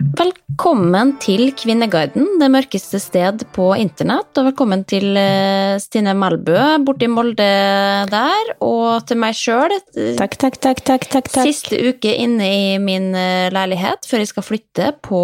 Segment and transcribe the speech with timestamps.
[0.00, 4.30] Velkommen til Kvinneguiden, det mørkeste sted på internett.
[4.40, 7.48] Og velkommen til eh, Stine Melbø borti Molde
[8.08, 9.74] der, og til meg sjøl.
[10.16, 11.44] Takk, takk, takk, takk, takk, takk.
[11.44, 15.22] Siste uke inne i min eh, leilighet før jeg skal flytte på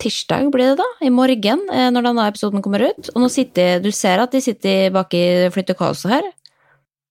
[0.00, 3.12] tirsdag, blir det da, i morgen, eh, når denne episoden kommer ut.
[3.12, 6.32] Og nå sitter du ser at de sitter bak i flyttekaoset her.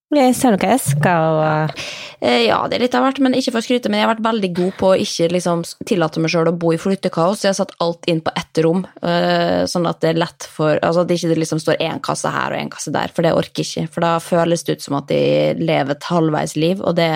[0.10, 1.74] Jeg ser noen jeg og
[2.20, 4.12] Eh, Ja, det er litt av hvert, men ikke for å skryte, men jeg har
[4.12, 7.46] vært veldig god på å ikke liksom tillate meg sjøl å bo i flyttekaos.
[7.46, 10.80] Jeg har satt alt inn på ett rom, eh, sånn at det er lett for
[10.84, 13.34] Altså at det ikke liksom står én kasse her og én kasse der, for det
[13.34, 13.94] orker jeg ikke.
[13.94, 17.10] For da føles det ut som at de lever et halvveis liv, og det,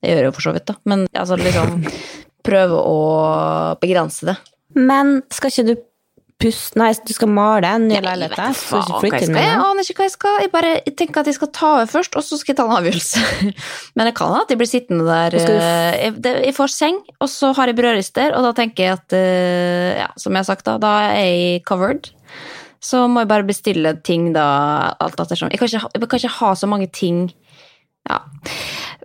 [0.00, 0.74] det gjør jeg jo for så vidt, da.
[0.84, 1.84] Men altså liksom
[2.46, 4.36] prøve å begrense det.
[4.78, 5.76] Men skal ikke du
[6.40, 8.36] pusse Nei, du skal male en ny Jeg leilighet?
[8.36, 9.38] hva jeg skal.
[9.40, 10.36] Jeg aner ikke hva jeg skal.
[10.44, 12.76] Jeg bare tenker at jeg skal ta over først, og så skal jeg ta en
[12.78, 13.24] avgjørelse.
[13.98, 17.70] Men jeg kan at jeg blir sittende der eh, jeg, får seng, og så har
[17.70, 20.94] jeg brødrister, og da tenker jeg at eh, Ja, som jeg har sagt, da, da
[21.10, 22.10] er jeg covered.
[22.80, 24.46] Så må jeg bare bestille ting, da,
[25.04, 25.50] alt ettersom.
[25.52, 27.28] Jeg kan ikke, jeg kan ikke ha så mange ting
[28.08, 28.22] Ja.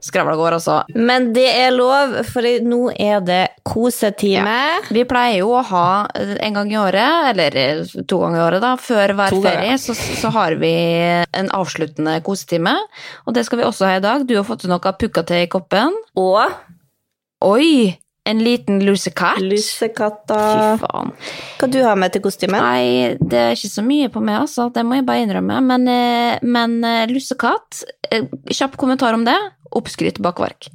[0.01, 0.77] Skravla går, altså.
[0.95, 4.55] Men det er lov, for nå er det kosetime.
[4.93, 8.45] Vi pleier jo å ha eh, en gang i året, eller eh, to ganger i
[8.45, 10.73] året, da, før hver To ferie, så, så har vi
[11.25, 12.75] en avsluttende kosetime.
[13.25, 14.25] Og det skal vi også ha i dag.
[14.27, 15.95] Du har fått noe pukkate i koppen.
[16.19, 16.41] Og
[17.45, 17.95] Oi!
[18.25, 19.37] En liten lusekatt.
[19.37, 21.11] Fy faen.
[21.59, 22.57] Hva du har med til kostymen?
[22.57, 24.65] Nei, det er ikke så mye på meg, altså.
[24.73, 25.59] Det må jeg bare innrømme.
[25.61, 26.79] Men, eh, men
[27.11, 29.37] lusekatt eh, kjapp kommentar om det.
[29.75, 30.69] Oppskrytt bakverk.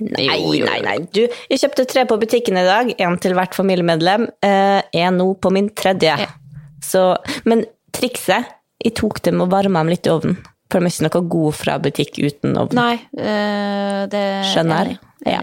[0.00, 0.66] Nei, Jo, jo, jo.
[0.66, 0.96] nei, nei.
[1.14, 4.26] Du, jeg kjøpte tre på butikken i dag, én til hvert familiemedlem.
[4.42, 6.16] Jeg er nå på min tredje.
[6.26, 6.28] Ja.
[6.84, 7.06] Så,
[7.48, 7.64] men
[7.96, 8.52] trikset
[8.84, 10.36] Jeg tok dem og varma dem litt i ovnen.
[10.70, 12.74] For de er ikke noe god fra butikk uten ovn.
[12.76, 14.90] Nei, eh, det Skjønner.
[15.26, 15.40] Ja.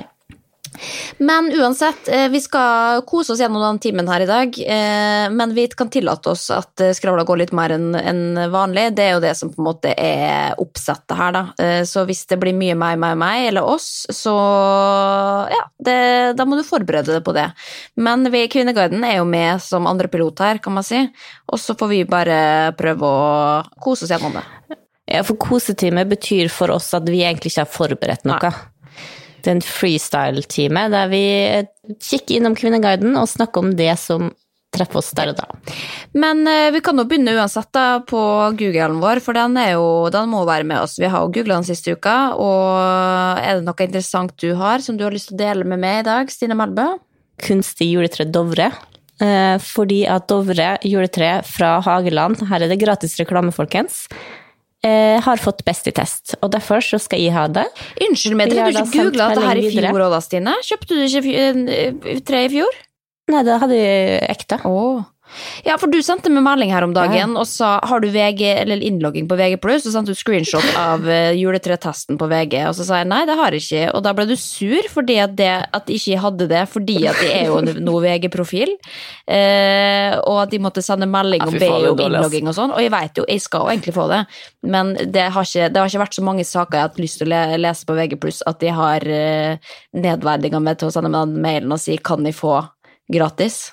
[1.18, 4.58] Men uansett, eh, vi skal kose oss gjennom den timen her i dag.
[4.60, 8.96] eh, Men vi kan tillate oss at eh, skravla går litt mer enn vanlig.
[8.96, 11.44] Det er jo det som på en måte er oppsettet her, da.
[11.86, 14.34] Så hvis det blir mye meg, meg, meg, eller oss, så
[15.54, 15.98] ja, det,
[16.38, 17.48] da må du forberede deg på det.
[17.96, 21.06] Men vi i Kvinneguiden er jo med som andre pilot her, kan man si.
[21.52, 24.46] Og så får vi bare prøve å kose oss gjennom det.
[25.14, 28.40] Ja, for kosetime betyr for oss at vi egentlig ikke har forberedt noe.
[28.40, 28.54] Det
[29.52, 31.26] er en freestyle-time der vi
[31.98, 34.32] kikker innom Kvinneguiden og snakker om det som
[34.74, 35.48] treffer oss der og da.
[36.18, 38.22] Men eh, vi kan jo begynne uansett da på
[38.58, 40.98] Googlen vår, for den, er jo, den må være med oss.
[41.02, 44.98] Vi har jo googla den siste uka, og er det noe interessant du har som
[44.98, 46.90] du har lyst til å dele med meg i dag, Stine Melbø?
[47.44, 48.72] Kunstig juletre Dovre.
[49.22, 54.08] Eh, fordi at Dovre juletre fra Hageland, her er det gratis reklame, folkens,
[54.86, 56.36] eh, har fått best i test.
[56.42, 57.66] Og derfor så skal jeg ha det.
[58.04, 60.58] Unnskyld meg, har du ikke googla det her i fjor òg da, Stine?
[60.68, 62.84] Kjøpte du ikke eh, tre i fjor?
[63.32, 64.60] Nei, det hadde jeg ekte.
[64.68, 65.04] Åh.
[65.66, 68.84] Ja, for du sendte meg melding her om dagen og sa har du VG, eller
[68.84, 73.02] innlogging på VG+, og sendte du screenshot av eh, juletretesten på VG, og så sa
[73.02, 75.90] jeg nei, det har jeg ikke, og da ble du sur fordi at, det, at
[75.90, 78.76] jeg ikke hadde det, fordi at jeg er jo noe VG-profil,
[79.28, 82.76] eh, og at de måtte sende melding Ja, og be faen, om innlogging og sånn,
[82.76, 84.24] og jeg vet jo, jeg skal jo egentlig få det,
[84.76, 87.22] men det har ikke, det har ikke vært så mange saker jeg har hatt lyst
[87.22, 88.20] til å lese på VG+,
[88.50, 92.26] at de har eh, nedverdiget meg til å sende meg den mailen og si kan
[92.28, 92.58] jeg få
[93.12, 93.72] gratis?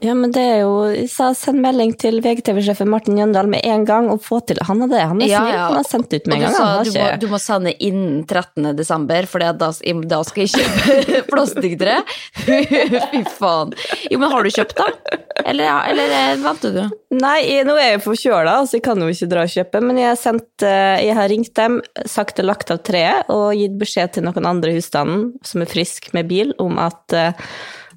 [0.00, 4.06] Ja, men det er jo sa send melding til VGTV-sjefen Martin Jøndal med en gang
[4.12, 5.54] og få til Han er det, han er Ja, snill.
[5.56, 5.62] ja.
[5.66, 6.54] Han har sendt ut med en gang.
[6.54, 8.70] sa du må, du må sende innen 13.
[8.78, 11.96] desember, for da, da skal jeg kjøpe plastikktre.
[12.46, 13.74] Fy faen.
[14.10, 15.18] Jo, men har du kjøpt, da?
[15.46, 16.82] Eller, eller eh, venter du?
[17.16, 20.00] Nei, jeg, nå er jeg forkjøla, så jeg kan jo ikke dra og kjøpe, men
[20.00, 23.76] jeg har, sendt, eh, jeg har ringt dem, sagt det lagt av treet, og gitt
[23.80, 27.50] beskjed til noen andre i husstanden som er frisk med bil, om at uh,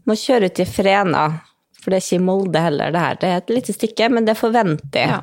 [0.10, 1.24] må kjøre ut i Frena,
[1.80, 3.20] for det er ikke i Molde heller, det her.
[3.22, 5.20] Det er et lite stykke, men det forventer jeg Ja.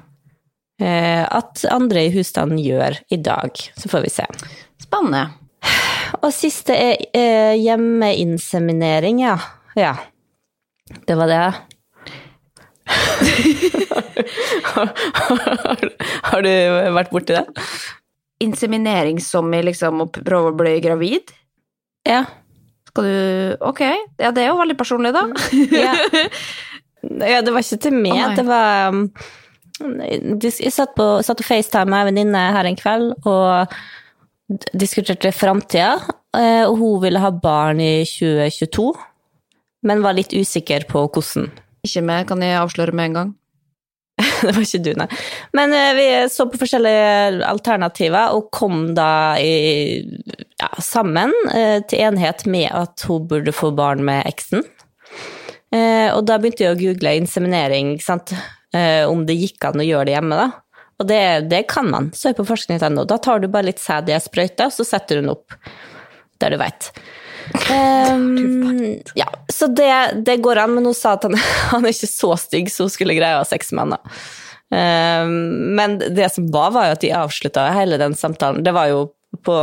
[0.81, 3.51] eh, at andre i husstanden gjør i dag.
[3.77, 4.27] Så får vi se.
[4.83, 5.27] Spennende.
[6.23, 9.37] Og siste er eh, hjemmeinseminering, ja.
[9.77, 9.95] Ja.
[11.09, 11.41] Det var det.
[14.63, 14.93] har,
[16.31, 16.51] har du
[16.97, 17.45] vært borti det?
[18.45, 21.33] Inseminering som i liksom å prøve å bli gravid?
[22.07, 22.25] Ja.
[22.97, 23.83] Skal du Ok,
[24.17, 25.27] ja, det er jo veldig personlig, da.
[25.85, 25.93] ja.
[27.29, 29.03] ja det var ikke til meg, Oh, det var um,
[30.09, 33.77] Jeg satt, på, satt og FaceTime med ei venninne her en kveld og
[34.79, 35.97] diskuterte framtida,
[36.39, 38.87] eh, og hun ville ha barn i 2022,
[39.91, 41.51] men var litt usikker på hvordan.
[41.85, 43.33] Ikke meg, kan jeg avsløre med en gang.
[44.43, 45.07] Det var ikke du, nei.
[45.57, 50.01] Men eh, vi så på forskjellige alternativer, og kom da i,
[50.61, 54.65] ja, sammen eh, til enighet med at hun burde få barn med eksen.
[55.75, 57.99] Eh, og da begynte jeg å google inseminering,
[59.09, 60.37] om det gikk an å gjøre det hjemme.
[60.37, 60.49] da.
[61.01, 62.11] Og det, det kan man.
[62.17, 63.05] Søk på forskning.no.
[63.09, 65.55] Da tar du bare litt sæd i ei sprøyte, og så setter du den opp
[66.43, 66.91] der du veit.
[67.71, 71.37] Um, ja, så det, det går an, men hun sa at han,
[71.73, 73.95] han er ikke så stygg, så hun skulle greie å ha han.
[73.97, 74.01] da.
[74.67, 75.37] Um,
[75.79, 78.65] men det som var, var jo at de avslutta hele den samtalen.
[78.67, 79.05] Det var jo
[79.47, 79.59] på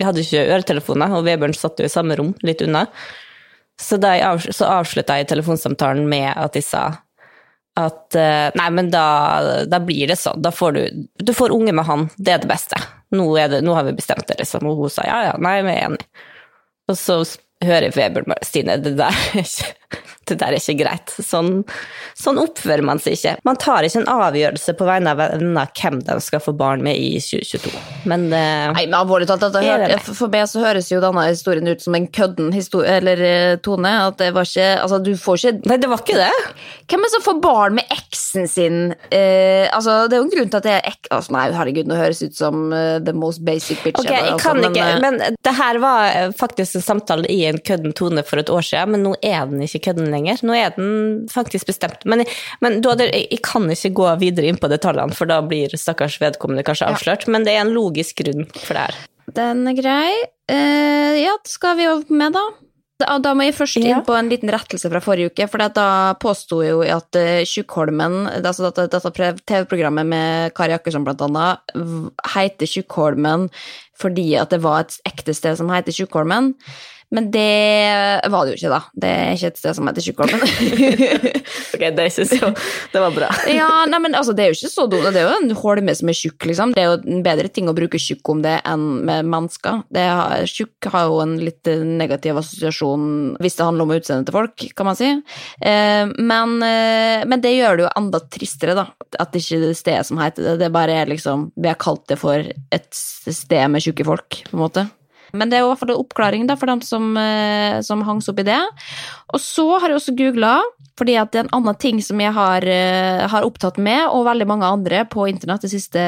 [0.00, 2.86] Vi hadde ikke øretelefoner, og Vebjørn satt jo i samme rom, litt unna.
[3.80, 6.84] Så, da så avslutta jeg telefonsamtalen med at de sa
[7.78, 9.04] at eh, Nei, men da,
[9.68, 10.40] da blir det sånn.
[10.42, 12.08] Da får du Du får unge med han.
[12.16, 12.80] Det er det beste.
[13.14, 14.66] Nå, er det, nå har vi bestemt det, liksom.
[14.68, 16.26] Og hun sa ja, ja, nei, vi er enige.
[16.90, 17.20] Og så
[17.62, 19.14] hører Vebjørn bare Stine, det der.
[19.34, 20.00] er ikke,
[20.30, 21.14] det der er ikke greit.
[21.24, 21.62] Sånn,
[22.18, 23.36] sånn oppfører man seg ikke.
[23.46, 26.98] Man tar ikke en avgjørelse på vegne av venner hvem de skal få barn med
[26.98, 27.72] i 2022.
[28.10, 29.44] Men uh, Nei, men alvorlig talt,
[30.06, 33.90] for- meg så høres jo denne historien ut som en kødden historie, eller eh, tone.
[34.10, 36.54] At det var ikke Altså, du får ikke Nei, det var ikke det.
[36.90, 38.78] Hvem er det som får barn med eksen sin?
[39.10, 41.10] Uh, altså, det er jo en grunn til at det er ek...
[41.10, 44.36] Altså, nei, herregud, nå høres ut som uh, the most basic bitch Ok, ever, jeg
[44.36, 48.42] altså, men, ikke, men det her var faktisk en samtale i en kødden tone for
[48.42, 50.19] et år siden, men nå er den ikke kødden lenger.
[50.42, 52.04] Nå er den faktisk bestemt.
[52.04, 52.24] Men,
[52.60, 56.64] men hadde- jeg, kan ikke gå videre inn på detaljene, for da blir stakkars vedkommende
[56.66, 56.94] kanskje Ja.
[56.94, 58.94] avslørt, men det er en logisk grunn for det her.
[59.32, 60.10] Den er grei.
[60.50, 62.48] Eh, ja, skal vi jo med, da.
[63.00, 64.00] Da, da må jeg først inn Ja.
[64.04, 65.48] på en liten rettelse fra forrige uke.
[65.48, 71.22] For da påsto jo at uh, Tjukkholmen, altså dette, dette TV-programmet med Kari Akkersson blant
[71.24, 71.58] annet,
[72.34, 73.48] heter Tjukkholmen
[74.00, 76.54] fordi at det var et ekte sted som heter Tjukkholmen.
[77.10, 78.80] Men det var det jo ikke, da.
[79.02, 80.44] Det er ikke et sted som heter Tjukkholmen.
[81.70, 82.50] Ok, det syns jeg
[82.92, 83.28] Det var bra.
[83.50, 85.08] ja, nei, men altså, det er jo ikke så dumt.
[85.14, 86.74] Det er jo en holme som er tjukk, liksom.
[86.76, 89.82] Det er jo en bedre ting å bruke tjukk om det enn med mennesker.
[90.50, 93.08] Tjukk har jo en litt negativ assosiasjon
[93.40, 95.10] hvis det handler om utseendet til folk, kan man si.
[95.10, 98.86] Eh, men, eh, men det gjør det jo enda tristere, da.
[99.18, 100.56] At det ikke er det stedet som heter det.
[100.62, 104.56] Det bare er liksom Vi har kalt det for et sted med tjukke folk, på
[104.58, 104.88] en måte.
[105.32, 108.28] Men det er i hvert fall en oppklaring da, for dem som, eh, som hangs
[108.30, 108.60] opp i det.
[109.34, 110.58] Og så har jeg også googla,
[111.00, 114.46] fordi det er en annen ting som jeg har, eh, har opptatt med, og veldig
[114.46, 116.02] mange andre på internett den siste,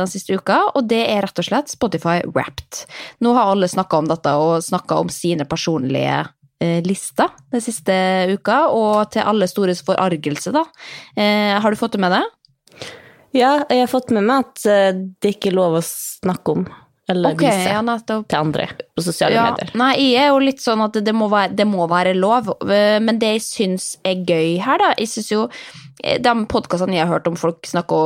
[0.00, 2.86] den siste uka, og det er rett og slett Spotify Wrapped.
[3.20, 6.28] Nå har alle snakka om dette og snakka om sine personlige
[6.60, 7.92] eh, lister den siste
[8.32, 10.64] uka, og til alle stores forargelse, da.
[11.16, 12.24] Eh, har du fått det med deg?
[13.32, 14.62] Ja, jeg har fått med meg at
[15.22, 16.64] det ikke er lov å snakke om
[17.10, 18.68] eller okay, vise ja, til andre
[19.00, 19.72] på sosiale Ja, medier.
[19.80, 22.98] nei, jeg er jo litt sånn at det må være, det må være lov, øh,
[23.02, 25.46] men det jeg syns er gøy her, da Jeg syns jo
[26.04, 27.96] eh, De podkastene jeg har hørt om folk snakke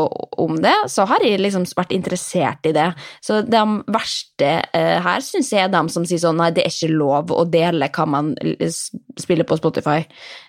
[0.42, 2.88] om det, så har jeg liksom vært interessert i det.
[3.22, 3.60] Så de
[3.94, 7.30] verste eh, her syns jeg er de som sier sånn nei, det er ikke lov
[7.34, 8.32] å dele hva man
[9.20, 10.00] spiller på Spotify.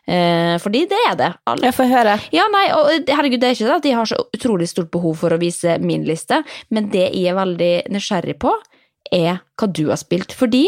[0.09, 1.31] Eh, fordi det er det.
[1.49, 2.15] Alle, Jeg får høre.
[2.33, 4.89] ja, nei, og eh, herregud, det er ikke det at jeg har så utrolig stort
[4.93, 6.41] behov for å vise min liste,
[6.73, 8.51] men det jeg er veldig nysgjerrig på,
[9.13, 10.33] er hva du har spilt.
[10.35, 10.67] Fordi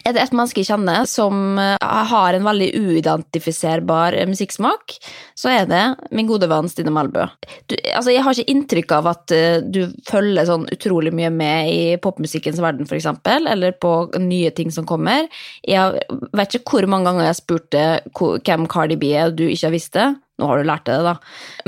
[0.00, 1.76] er det et menneske jeg kjenner som eh,
[2.10, 4.94] har en veldig uidentifiserbar eh, musikksmak,
[5.36, 5.82] så er det
[6.16, 7.26] min gode venn Stine Melbø.
[7.68, 11.72] Du, altså, jeg har ikke inntrykk av at eh, du følger sånn utrolig mye med
[11.72, 15.28] i popmusikkens verden, eksempel, eller på nye ting som kommer.
[15.68, 16.00] Jeg
[16.36, 17.84] vet ikke hvor mange ganger jeg spurte
[18.16, 20.08] hvem Cardi B er, og du ikke har visst det.
[20.40, 21.18] Nå har du lært det, da.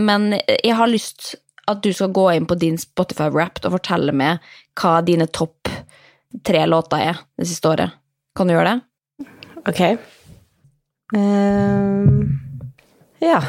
[0.01, 1.35] Men jeg har lyst
[1.71, 4.43] at du skal gå inn på din Spotify Wrapped og fortelle meg
[4.81, 5.72] hva dine topp
[6.47, 7.99] tre låter er det siste året.
[8.37, 9.29] Kan du gjøre det?
[9.69, 9.81] Ok.
[11.13, 12.39] Um,
[13.23, 13.43] ja.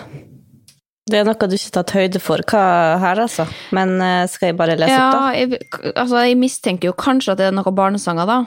[1.04, 2.64] Det er noe du ikke har tatt høyde for hva
[3.02, 3.46] her, altså.
[3.76, 5.32] Men eh, skal jeg bare lese opp, da?
[5.36, 8.38] Ja, jeg, altså, jeg mistenker jo kanskje at det er noen barnesanger, da.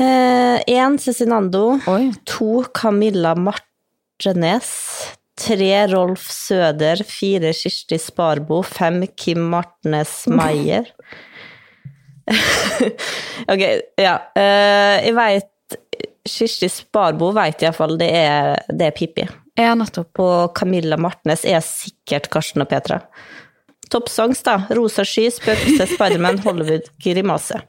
[0.00, 1.78] Én Cezinando.
[2.26, 4.72] To Camilla Martenes.
[5.36, 7.04] Tre Rolf Søder.
[7.04, 8.62] Fire Kirsti Sparbo.
[8.62, 10.88] Fem Kim Martnes Meyer.
[13.52, 13.62] ok,
[14.00, 14.14] ja.
[14.36, 15.50] Eh, jeg veit
[16.24, 19.26] Kirsti Sparbo veit iallfall det er, det er Pippi.
[19.60, 20.18] Ja, nettopp.
[20.24, 23.02] Og Camilla Martnes er sikkert Karsten og Petra.
[23.92, 24.58] Toppsongs, da.
[24.74, 27.60] Rosa sky, spøkelse, Spiderman, Hollywood, grimase.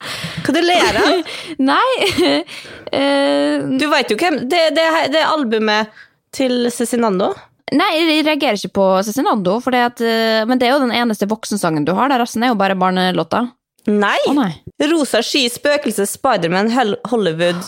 [0.00, 1.32] Hva du ler av?
[1.70, 5.92] Nei uh, Du veit jo hvem Det, det, det er albumet
[6.32, 7.32] til Cezinando.
[7.74, 11.84] Nei, jeg reagerer ikke på Cezinando, at, eh, men det er jo den eneste voksensangen
[11.86, 12.10] du har.
[12.10, 13.48] Der resten er jo bare barnelåter.
[13.88, 14.18] Nei.
[14.28, 14.52] Oh, nei.
[14.90, 16.68] Rosa sky, spøkelse, Spiderman,
[17.08, 17.62] Hollywood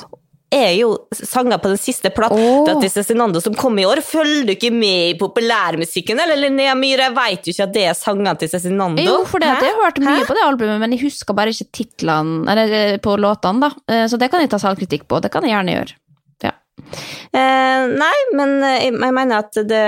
[0.52, 2.80] er jo sanger på den siste plata Åh.
[2.82, 4.02] til Cezinando som kom i år.
[4.04, 7.08] Følger du ikke med i populærmusikken, eller Linnea Myhre?
[7.08, 9.04] Jeg veit jo ikke at det er sangene til Cezinando.
[9.04, 10.26] Jo, for det jeg har hørt mye Hæ?
[10.28, 13.72] på det albumet, men jeg husker bare ikke titlene Eller eh, på låtene, da.
[13.88, 15.22] Eh, Så det kan jeg ta selvkritikk på.
[15.24, 15.96] Det kan jeg gjerne gjøre.
[16.44, 16.52] Ja.
[17.32, 19.86] Eh, nei, men eh, jeg, mener at det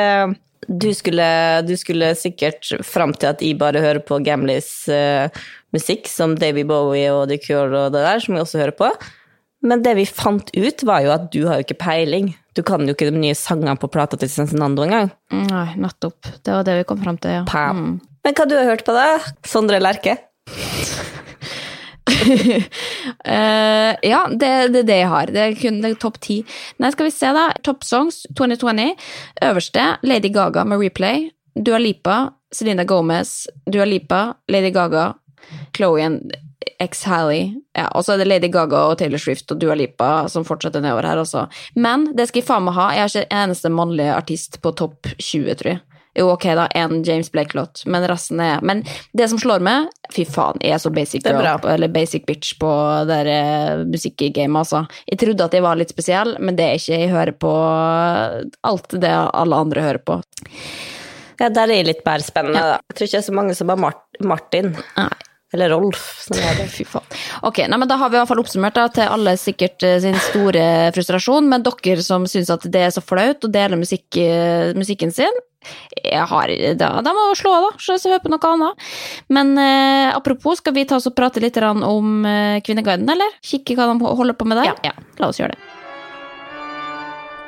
[0.65, 1.27] du skulle,
[1.69, 5.29] du skulle sikkert fram til at jeg bare hører på Gamlis eh,
[5.75, 8.91] musikk, som Davy Bowie og The Cure og det der, som vi også hører på.
[9.65, 12.35] Men det vi fant ut, var jo at du har jo ikke peiling.
[12.55, 15.11] Du kan jo ikke de nye sangene på plata til Cezinando engang.
[15.33, 16.21] Nei, nettopp.
[16.45, 17.71] Det var det vi kom fram til, ja.
[17.73, 17.97] Mm.
[18.25, 19.19] Men hva du har hørt på, da?
[19.49, 20.19] Sondre Lerche?
[23.25, 25.33] uh, ja, det det er det jeg har.
[25.33, 26.43] Det er kun topp ti.
[26.79, 27.49] Nei, skal vi se, da.
[27.65, 28.93] Top Songs 2020.
[29.49, 31.31] Øverste Lady Gaga med Replay.
[31.55, 35.13] Dua Lipa, Selena Gomez, Dua Lipa, Lady Gaga,
[35.77, 36.09] Chloé
[36.81, 37.55] X-Hally.
[37.77, 40.83] Ja, og så er det Lady Gaga og Taylor Swift og Dua Lipa som fortsetter
[40.85, 41.47] nedover her, altså.
[41.75, 42.91] Men det skal jeg faen meg ha.
[42.95, 45.83] Jeg er ikke eneste mannlige artist på topp 20, tror jeg.
[46.15, 48.85] Jo, ok, da, en James Blake-låt, men resten er Men
[49.19, 52.71] det som slår meg Fy faen, jeg er så basic girl, eller basic bitch på
[53.09, 54.85] det eh, musikkgamet, altså.
[55.11, 57.01] Jeg trodde at jeg var litt spesiell, men det er ikke.
[57.03, 57.53] Jeg hører på
[58.71, 60.21] alt det alle andre hører på.
[61.41, 62.79] Ja, der er jeg litt mer spennende, da.
[62.79, 64.77] Jeg tror ikke det er så mange som har Mart Martin.
[64.95, 65.11] Nei.
[65.55, 66.71] Eller Rolf, som det heter.
[66.77, 67.07] Fy faen.
[67.47, 70.01] Ok, nei, men Da har vi i hvert fall oppsummert da, til alle sikkert eh,
[70.03, 74.09] sin store frustrasjon, men dere som syns at det er så flaut å dele musikk,
[74.19, 75.43] eh, musikken sin,
[76.05, 77.81] har, da, da må slå av, da.
[77.81, 78.89] Så hør på noe annet.
[79.33, 83.39] Men eh, apropos, skal vi ta oss og prate litt om eh, Kvinneguiden, eller?
[83.45, 84.75] Kikke hva de holder på med der?
[84.91, 84.95] Ja.
[85.23, 85.74] La oss gjøre det.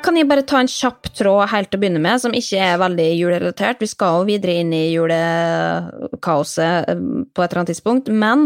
[0.05, 2.77] Kan jeg bare ta en kjapp tråd helt til å begynne med, som ikke er
[2.79, 3.81] veldig julerelatert?
[3.81, 7.01] Vi skal jo videre inn i julekaoset eh,
[7.33, 8.45] på et eller annet tidspunkt, men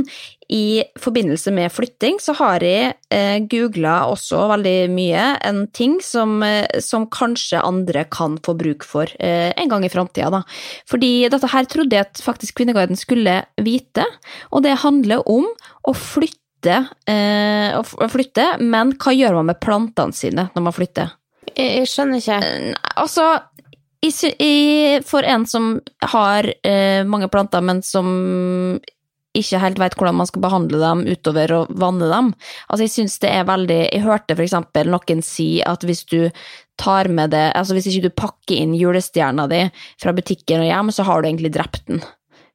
[0.52, 6.40] i forbindelse med flytting så har jeg eh, googla også veldig mye en ting som,
[6.48, 10.42] eh, som kanskje andre kan få bruk for eh, en gang i framtida, da.
[10.90, 14.08] Fordi dette her trodde jeg at faktisk Kvinneguiden skulle vite,
[14.52, 15.48] og det handler om
[15.88, 21.18] å flytte, eh, å flytte, men hva gjør man med plantene sine når man flytter?
[21.50, 22.40] Jeg, jeg skjønner ikke.
[23.02, 23.28] Altså,
[24.02, 25.76] jeg, for en som
[26.14, 28.80] har eh, mange planter, men som
[29.38, 32.32] ikke helt vet hvordan man skal behandle dem utover å vanne dem.
[32.68, 36.28] Altså, jeg syns det er veldig Jeg hørte for eksempel noen si at hvis du
[36.82, 39.64] tar med det Altså, hvis ikke du pakker inn julestjerna di
[40.02, 42.04] fra butikken og hjem, så har du egentlig drept den.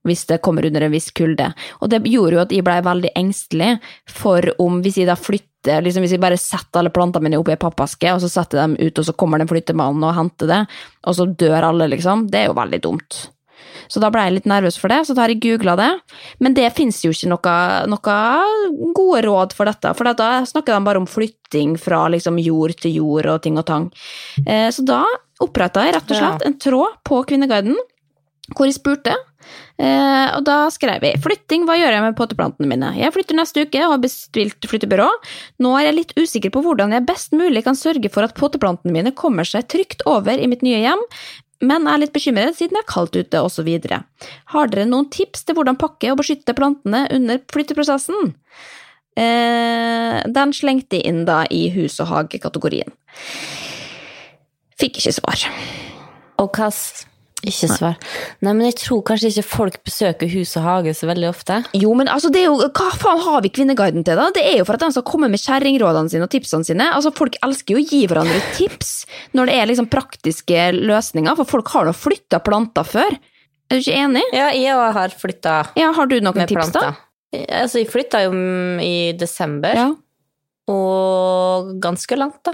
[0.07, 1.51] Hvis det kommer under en viss kulde.
[1.83, 3.73] Og det gjorde jo at jeg blei veldig engstelig
[4.09, 7.57] for om Hvis jeg da flytter liksom Hvis jeg bare setter alle plantene mine oppi
[7.57, 10.47] ei pappeske, og så setter jeg dem ut, og så kommer den flyttemannen og henter
[10.53, 10.61] det,
[11.03, 12.29] og så dør alle, liksom.
[12.31, 13.17] Det er jo veldig dumt.
[13.91, 15.89] Så da ble jeg litt nervøs for det, så da har jeg googla det.
[16.43, 17.57] Men det fins jo ikke noe,
[17.91, 22.77] noe gode råd for dette, for da snakker de bare om flytting fra liksom jord
[22.83, 23.91] til jord og ting og tang.
[24.47, 25.03] Eh, Så da
[25.43, 27.77] oppretta jeg rett og slett en tråd på Kvinneguiden
[28.55, 29.15] hvor jeg spurte.
[29.79, 33.63] Eh, og da skrev jeg 'Flytting, hva gjør jeg med potteplantene mine?' Jeg flytter neste
[33.67, 35.09] uke og har bestilt flyttebyrå.
[35.61, 38.93] Nå er jeg litt usikker på hvordan jeg best mulig kan sørge for at potteplantene
[38.93, 41.03] mine kommer seg trygt over i mitt nye hjem,
[41.63, 43.69] men er litt bekymret siden det er kaldt ute, osv.
[44.53, 48.35] Har dere noen tips til hvordan pakke og beskytte plantene under flytteprosessen?
[49.17, 52.93] Eh, den slengte jeg inn da i hus og hage-kategorien.
[54.77, 55.47] Fikk ikke svar.
[56.39, 57.07] Og s-
[57.47, 57.95] Ikke svar.
[58.43, 61.61] Nei, men jeg tror kanskje ikke folk besøker hus og hage så veldig ofte.
[61.79, 64.27] Jo, men altså, det er jo, hva faen har vi Kvinneguiden til, da?
[64.35, 66.89] Det er jo for at de skal komme med kjerringrådene sine og tipsene sine.
[66.97, 68.91] Altså, Folk elsker jo å gi hverandre tips
[69.39, 73.15] når det er liksom praktiske løsninger, for folk har nå flytta planter før.
[73.71, 74.23] Er du ikke enig?
[74.35, 76.93] Ja, jeg har flytta Ja, Har du noen med tips, da?
[77.35, 78.35] Altså, jeg flytta jo
[78.83, 79.89] i desember, Ja.
[80.71, 82.53] og ganske langt, da.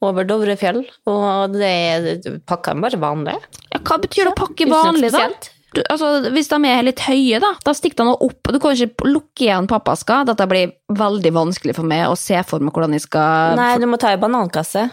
[0.00, 0.82] Over Dovrefjell.
[1.12, 3.36] Og det pakka bare vanlig.
[3.70, 5.26] ja, Hva betyr det å pakke vanlig, da?
[5.70, 8.40] Du, altså, hvis de er litt høye, da, da stikker de opp.
[8.48, 10.24] og Du kan ikke lukke igjen pappaska.
[10.26, 13.86] Dette blir veldig vanskelig for meg å se for meg hvordan jeg skal Nei, du
[13.86, 14.88] må ta i banankasse.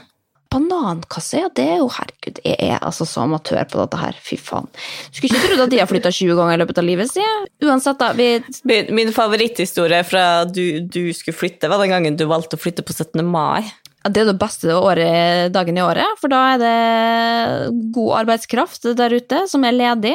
[0.53, 4.19] Banankasse, ja, det er jo Herregud, jeg er altså så amatør på dette her.
[4.23, 4.69] Fy faen.
[5.09, 7.49] Skulle ikke trodd at de har flytta 20 ganger i løpet av livet, sier jeg.
[7.67, 8.13] Uansett, da.
[8.15, 8.29] Vi
[8.69, 12.85] Min, min favoritthistorie fra du, du skulle flytte, var den gangen du valgte å flytte
[12.85, 13.25] på 17.
[13.27, 13.65] mai.
[14.05, 16.75] Det er det beste året, dagen i året, for da er det
[17.95, 20.13] god arbeidskraft der ute som er ledig,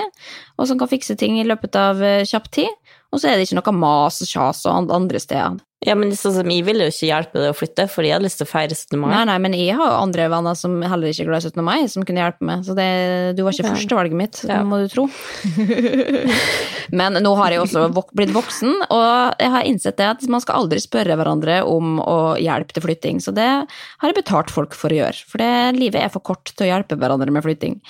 [0.57, 2.71] og som kan fikse ting i løpet av eh, kjapp tid.
[3.13, 5.59] Og så er det ikke noe mas og kjas og andre steder.
[5.83, 8.23] Ja, men sånn som jeg vil jo ikke hjelpe deg å flytte, for jeg hadde
[8.29, 9.01] lyst til å feire 17.
[9.03, 9.11] mai.
[9.17, 11.65] Nei, nei, men jeg har jo andre venner som heller ikke er glad i 17.
[11.67, 12.87] mai, som kunne hjelpe meg, så det,
[13.35, 13.73] du var ikke Ja.
[13.75, 14.61] førstevalget mitt, Ja.
[14.63, 15.09] må du tro.
[17.01, 20.41] men nå har jeg også vok blitt voksen, og jeg har innsett det at man
[20.45, 24.75] skal aldri spørre hverandre om å hjelpe til flytting, så det har jeg betalt folk
[24.79, 27.81] for å gjøre, for det, livet er for kort til å hjelpe hverandre med flytting.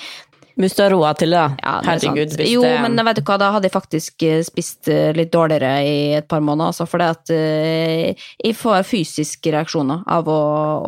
[0.60, 1.60] Hvis du har råd til det, da.
[1.62, 2.34] Ja, det er Herregud.
[2.38, 5.32] Hvis Jo, det, men vet du hva, da hadde jeg faktisk eh, spist eh, litt
[5.32, 10.42] dårligere i et par måneder, altså, det at uh, jeg får fysiske reaksjoner av å,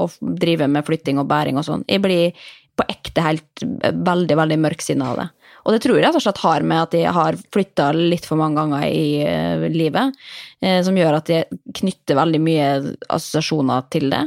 [0.04, 1.86] å drive med flytting og bæring og sånn.
[1.88, 2.44] Jeg blir
[2.74, 5.28] på ekte helt veldig, veldig mørksinna av det.
[5.64, 8.40] Og det tror jeg rett og slett har med at de har flytta litt for
[8.40, 10.12] mange ganger i eh, livet,
[10.60, 11.40] eh, som gjør at de
[11.80, 12.68] knytter veldig mye
[13.08, 14.22] assosiasjoner til det,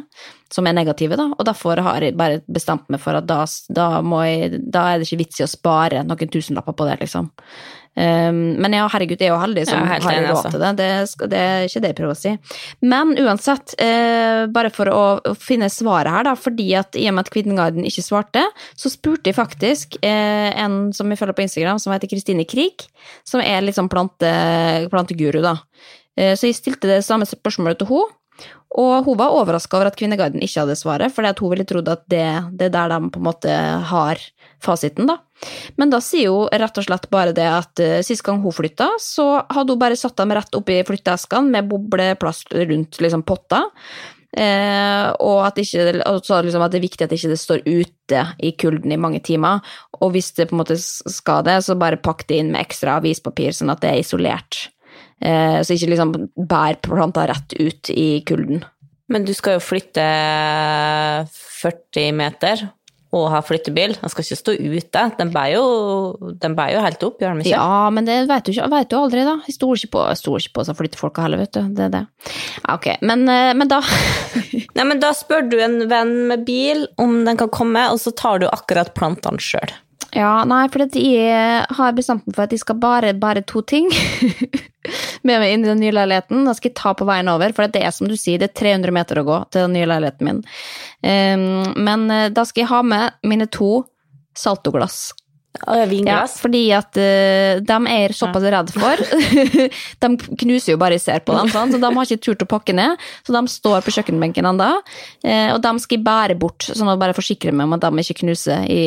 [0.53, 1.27] som er negative, da.
[1.35, 3.87] Og derfor har jeg bare bestemt meg for at da, da,
[4.25, 7.29] jeg, da er det ikke vits i å spare noen tusenlapper på det, liksom.
[7.97, 10.51] Um, men ja, herregud, jeg er jo heldig som Ja, har råd altså.
[10.53, 10.71] til det.
[10.77, 12.33] Det, skal, det er ikke det jeg prøver å si.
[12.85, 15.05] Men uansett, eh, bare for å,
[15.41, 18.43] finne svaret her, da, fordi at i og med at Kvinneguiden ikke svarte,
[18.77, 22.85] så spurte jeg faktisk eh, en som jeg følger på Instagram, som heter Kristine Krig,
[23.25, 24.29] som er sånn plante,
[24.93, 25.57] planteguru, da.
[26.17, 28.13] Eh, så jeg stilte det samme spørsmålet til henne.
[28.77, 32.03] Og hun var overraska over at Kvinneguiden ikke hadde svaret, fordi hun ville trodd at
[32.11, 32.25] det,
[32.59, 33.53] det er der de på en måte
[33.89, 34.21] har
[34.63, 35.17] fasiten, da.
[35.77, 38.89] Men da sier hun rett og slett bare det at uh, sist gang hun flytta,
[39.01, 43.63] så hadde hun bare satt dem rett oppi flytteeskene med bobleplast rundt liksom potta.
[44.37, 48.23] Eh, og at, ikke, altså, liksom at det er viktig at ikke det står ute
[48.43, 49.63] i kulden i mange timer.
[50.01, 52.99] Og hvis det på en måte skal det, så bare pakk det inn med ekstra
[52.99, 54.67] avispapir, sånn at det er isolert.
[55.21, 56.15] Eh, så ikke liksom
[56.49, 58.65] bær planta rett ut i kulden.
[59.07, 60.03] Men du skal jo flytte
[61.31, 62.67] 40 meter
[63.15, 63.95] og ha flyttebil.
[64.01, 65.03] Den skal ikke stå ute.
[65.19, 67.53] Den bærer jo, den bærer jo helt opp, gjør den ikke?
[67.55, 69.37] Ja, men det vet du, ikke, vet du aldri, da.
[69.47, 71.61] Jeg stoler ikke på, stoler ikke på så flyttefolka heller, vet du.
[71.77, 72.03] Det er det.
[72.75, 73.79] Ok, men, eh, men da
[74.77, 78.11] Nei, men da spør du en venn med bil om den kan komme, og så
[78.13, 79.71] tar du akkurat plantene sjøl.
[80.15, 83.89] Ja, nei, for jeg har bestemt meg for at jeg skal bare bære to ting
[85.27, 86.45] med meg inn i den nye leiligheten.
[86.47, 88.57] Da skal jeg ta på veien over, for det er som du sier, det er
[88.61, 90.41] 300 meter å gå til den nye leiligheten min.
[91.03, 93.81] Um, men eh, da skal jeg ha med mine to
[94.37, 95.09] saltoglass.
[95.57, 96.35] Ja, Vinglass?
[96.37, 99.01] fordi at uh, de er såpass redd for.
[100.05, 100.09] de
[100.43, 102.77] knuser jo bare jeg ser på dem, sånn, så de har ikke turt å pakke
[102.77, 102.95] ned.
[103.25, 104.71] Så de står på kjøkkenbenken ennå.
[105.25, 108.05] Uh, og de skal jeg bære bort, sånn at bare forsikre meg om at de
[108.05, 108.81] ikke knuser i,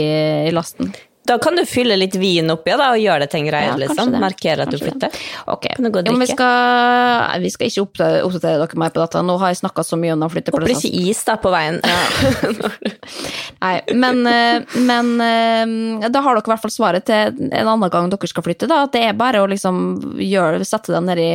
[0.49, 0.95] i lasten.
[1.31, 3.77] Da kan du fylle litt vin oppi da, og gjøre det til en greie, Ja,
[3.79, 4.11] liksom.
[4.11, 4.21] det.
[4.23, 5.19] Markere at du Kanskje flytter.
[5.55, 7.85] Ok, Kan du gå og jo, vi, skal, vi skal ikke
[8.27, 9.23] oppdatere, dere mer på dette.
[9.23, 10.91] Nå har jeg snakka så mye om den Håper det flytteprosessen.
[10.91, 11.79] ikke is da på veien.
[13.61, 17.93] Nei, men, eh, men eh, da har dere i hvert fall svaret til en annen
[17.93, 18.69] gang dere skal flytte.
[18.71, 19.81] Da, at det er bare å liksom
[20.19, 21.29] gjøre, sette deg nedi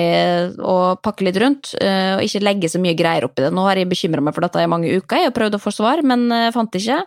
[0.60, 3.54] og pakke litt rundt, eh, og ikke legge så mye greier oppi det.
[3.56, 5.72] Nå har jeg bekymra meg for dette i mange uker, jeg har prøvd å få
[5.72, 7.00] svar, men fant ikke.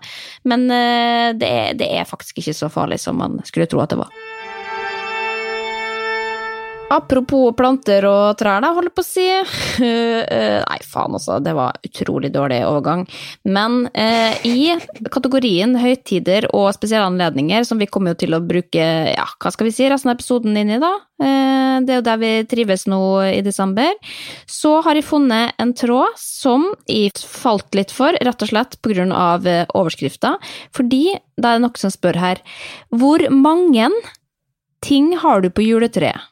[0.49, 3.97] Men det er, det er faktisk ikke så farlig som man skulle tro at det
[3.97, 4.09] var.
[6.89, 9.29] Apropos planter og trær, da, holder jeg på å si.
[10.29, 13.05] Eh, Nei, faen altså, det var utrolig dårlig overgang.
[13.49, 18.87] Men eh, i kategorien høytider og spesielle anledninger, som vi kommer jo til å bruke
[19.13, 20.91] ja, hva skal vi si, resten av episoden inn i, da,
[21.23, 23.95] eh, det er jo der vi trives nå i desember,
[24.51, 29.47] så har jeg funnet en tråd som jeg falt litt for, rett og slett av
[29.47, 30.37] eh, overskrifta.
[30.77, 31.05] Fordi
[31.39, 32.43] da er det noen som spør her,
[32.91, 33.93] hvor mange
[34.85, 36.27] ting har du på juletreet?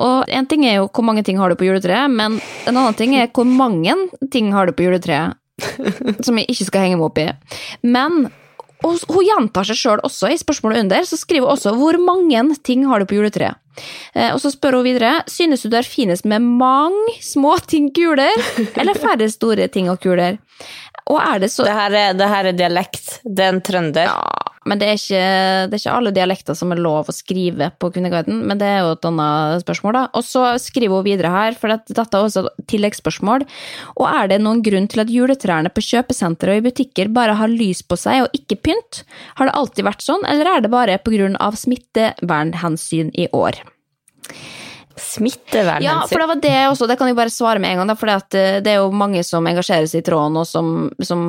[0.00, 2.96] Og en ting er jo hvor mange ting har du på juletreet, men en annen
[2.96, 3.96] ting er hvor mange
[4.32, 5.36] ting har du på juletreet
[6.24, 7.26] som jeg ikke skal henge meg opp i.
[7.84, 8.30] Men
[8.80, 12.56] og hun gjentar seg sjøl også i spørsmålet under, så skriver hun også 'hvor mange
[12.64, 13.58] ting har du på juletreet'?
[14.14, 17.92] Eh, og så spør hun videre 'synes du det er finest med mange små ting
[17.92, 18.32] kuler,
[18.76, 20.38] eller færre store ting og kuler'?
[21.10, 23.18] Og er det så Det her er, det her er dialekt.
[23.24, 24.06] Det er en trønder.
[24.06, 25.20] ja, men det er, ikke,
[25.70, 28.82] det er ikke alle dialekter som er lov å skrive på Kvinneguiden, men det er
[28.84, 30.02] jo et annet spørsmål, da.
[30.20, 33.46] Og så skriver hun videre her, for dette er også et tilleggsspørsmål.
[33.96, 37.50] Og er det noen grunn til at juletrærne på kjøpesentre og i butikker bare har
[37.50, 39.02] lys på seg og ikke pynt?
[39.40, 41.00] Har det alltid vært sånn, eller er det bare
[41.40, 43.64] av smittevernhensyn i år?
[45.00, 45.86] Smittevernhensyn.
[45.86, 48.10] Ja, for det var det også, det kan jeg bare svare med en gang, for
[48.30, 51.22] det er jo mange som engasjerer seg i tråden, og som, som,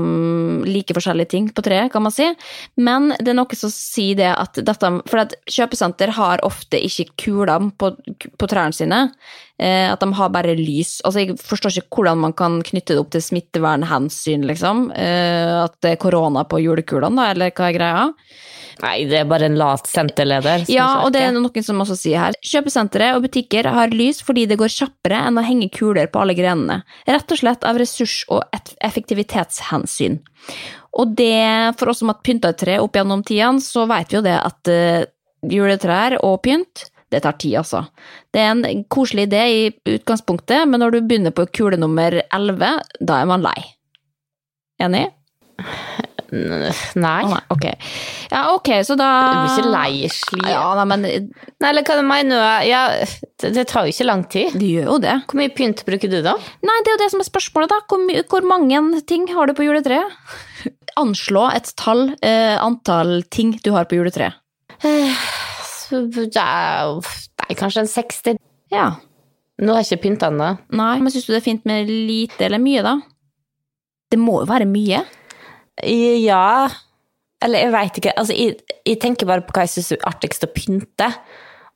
[0.67, 2.27] liker forskjellige ting på treet, kan man si.
[2.79, 7.10] Men det er noe som sier det at dette For at kjøpesenter har ofte ikke
[7.25, 7.93] kuler på,
[8.38, 9.05] på trærne sine.
[9.62, 10.99] Eh, at de har bare lys.
[11.05, 14.88] Altså, jeg forstår ikke hvordan man kan knytte det opp til smittevernhensyn, liksom.
[14.97, 18.07] Eh, at det er korona på julekulene, da, eller hva er greia?
[18.81, 20.65] Nei, det er bare en lat senterleder.
[20.71, 22.37] Ja, og det er noen som også sier her.
[22.41, 26.35] Kjøpesentre og butikker har lys fordi det går kjappere enn å henge kuler på alle
[26.37, 26.81] grenene.
[27.09, 28.41] Rett og slett av ressurs- og
[28.81, 30.17] effektivitetshensyn.
[30.97, 34.17] Og det, for oss som har pynta et tre opp gjennom tidene, så vet vi
[34.17, 35.05] jo det at uh,
[35.51, 37.83] juletrær og pynt det tar tid, altså.
[38.31, 39.63] Det er en koselig idé i
[39.97, 42.69] utgangspunktet, men når du begynner på kule nummer 11,
[43.03, 43.57] da er man lei.
[44.81, 45.09] Enig?
[46.31, 47.23] Nei.
[47.25, 47.41] Oh, nei.
[47.51, 47.65] Ok.
[48.31, 50.45] Ja, ok, så da Du blir ikke leierslig?
[50.47, 52.35] Ja, nei, men Nei, eller hva du
[52.69, 52.81] Ja,
[53.41, 54.55] det, det tar jo ikke lang tid.
[54.55, 55.17] det gjør jo det.
[55.27, 56.37] Hvor mye pynt bruker du, da?
[56.63, 57.81] Nei, det er jo det som er spørsmålet, da.
[57.91, 60.15] Hvor, hvor mange ting har du på juletreet?
[60.99, 64.33] Anslå et tall, eh, antall ting du har på juletreet.
[64.83, 65.13] Eh,
[65.91, 66.99] det er-
[67.41, 68.37] Nei, kanskje en 60.
[68.71, 68.91] Ja.
[69.61, 70.53] Nå har jeg ikke pynta ennå.
[70.71, 72.99] Nei, men syns du det er fint med lite eller mye, da?
[74.11, 75.03] Det må jo være mye.
[75.88, 76.69] Ja
[77.41, 78.15] Eller jeg veit ikke.
[78.19, 81.07] Altså, jeg, jeg tenker bare på hva jeg syns er artigst å pynte.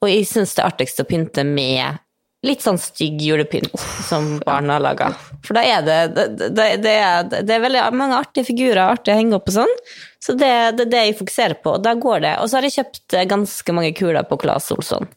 [0.04, 2.02] Og jeg syns det er artigst å pynte med
[2.46, 3.74] litt sånn stygg julepynt
[4.06, 5.08] som barna har laga.
[5.46, 9.16] For da er det det, det, det, er, det er veldig mange artige figurer artig
[9.16, 9.74] å henge opp og sånn.
[10.22, 12.36] Så det er det, jeg fokuserer på, og da går det.
[12.42, 15.10] Og så har jeg kjøpt ganske mange kuler på Claes Olsson.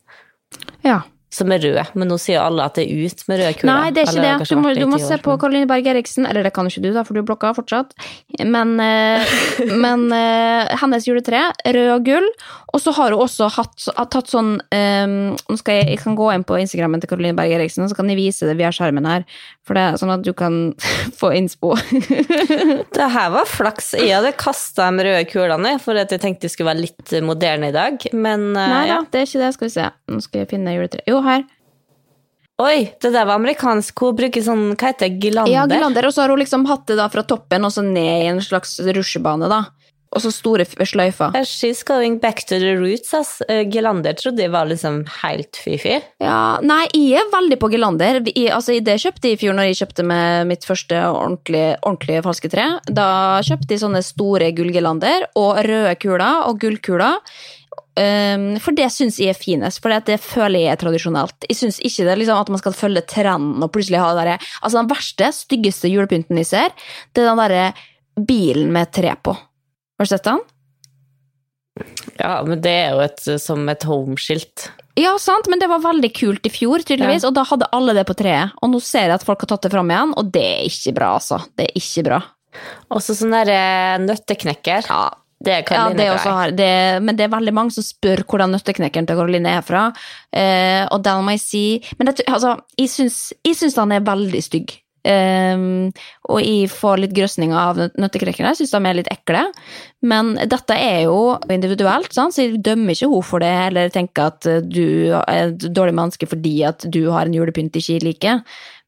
[0.86, 1.02] Ja.
[1.28, 3.68] Som er rød, men nå sier alle at det er ut med røde kuler.
[3.68, 4.48] Nei, det er ikke Eller det.
[4.48, 6.94] Du må, du må se på Karoline Berg Eriksen, eller det kan jo ikke du,
[6.94, 7.92] da, for du er blokka fortsatt.
[8.48, 9.34] Men, eh,
[9.84, 12.30] men eh, hennes juletre, rød og gull.
[12.72, 16.16] Og så har hun også hatt, har tatt sånn um, Nå skal jeg, jeg kan
[16.18, 18.72] gå inn på Instagrammen til Karoline Berg Eriksen, og så kan jeg vise det via
[18.74, 19.24] skjermen her.
[19.64, 20.58] For det er sånn at du kan
[21.20, 21.74] få innspo.
[22.98, 23.92] Det her var flaks.
[23.98, 27.68] Jeg hadde kasta de røde kulene for at jeg tenkte jeg skulle være litt moderne
[27.70, 28.98] i dag, men uh, Nei da, ja.
[29.12, 29.50] det er ikke det.
[29.56, 29.88] Skal vi se.
[30.12, 31.04] Nå skal jeg finne juletre.
[31.08, 31.44] Jo, her.
[32.58, 34.00] Oi, det der var amerikansk.
[34.02, 35.52] Hun bruker sånn, hva heter det, gilander?
[35.54, 36.08] Ja, Gylander.
[36.08, 38.40] Og så har hun liksom hatt det da fra toppen og så ned i en
[38.42, 39.60] slags rusjebane, da.
[40.08, 41.34] Og så store sløyfer.
[41.36, 43.42] Eh, She's going back to the roots, ass.
[43.46, 45.98] Eh, Gilander trodde jeg var liksom helt fy-fy.
[46.24, 48.22] Ja, nei, jeg er veldig på Gylander.
[48.24, 52.22] Vi- Altså, det kjøpte jeg i fjor når jeg kjøpte med mitt første ordentlige, ordentlige
[52.24, 52.80] falske tre.
[52.90, 57.20] Da kjøpte jeg sånne store gullgylander og røde kuler og gullkuler.
[57.98, 61.48] Um, for det syns jeg er finest, for det føler jeg er tradisjonelt.
[61.50, 64.36] Jeg syns ikke det liksom at man skal følge trenden og plutselig ha det derre
[64.38, 66.76] Altså, den verste, styggeste julepynten jeg ser,
[67.12, 67.64] det er den derre
[68.28, 69.34] bilen med tre på.
[69.34, 70.44] Har du sett den?
[72.18, 74.70] Ja, men det er jo et, som et homeskilt.
[74.98, 78.06] Ja, sant, men det var veldig kult i fjor, tydeligvis, og da hadde alle det
[78.08, 78.54] på treet.
[78.62, 80.94] Og nå ser jeg at folk har tatt det fram igjen, og det er ikke
[80.96, 81.38] bra, altså.
[81.54, 82.18] Det er ikke bra.
[82.94, 83.60] Også sånn derre
[84.02, 84.88] nøtteknekker.
[84.90, 85.02] Ja,
[85.38, 86.72] Det ja det har, det,
[87.02, 89.84] men det er veldig mange som spør hvordan nøtteknekkeren til Karoline er fra,
[90.34, 91.64] eh, og den må jeg si
[91.98, 94.74] Men det, altså, jeg syns, han er veldig stygg.
[95.08, 95.88] Ehm,
[96.28, 99.44] og jeg får litt grøsninger av nøt- jeg syns de er litt ekle.
[100.02, 102.34] Men dette er jo individuelt, sant?
[102.34, 105.94] så jeg dømmer ikke henne for det, eller tenker at eh, du er et dårlig
[105.94, 108.42] menneske fordi at du har en julepynt ikke jeg liker.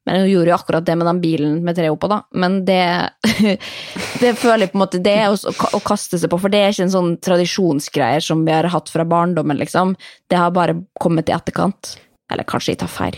[0.05, 2.21] Men hun gjorde jo akkurat det med den bilen med tre oppå, da.
[2.33, 3.09] Men det
[4.21, 5.37] Det føler jeg på en måte Det er å,
[5.77, 8.89] å kaste seg på, for det er ikke en sånn tradisjonsgreier som vi har hatt
[8.89, 9.95] fra barndommen, liksom.
[10.29, 11.95] Det har bare kommet i etterkant.
[12.31, 13.17] Eller kanskje jeg tar feil.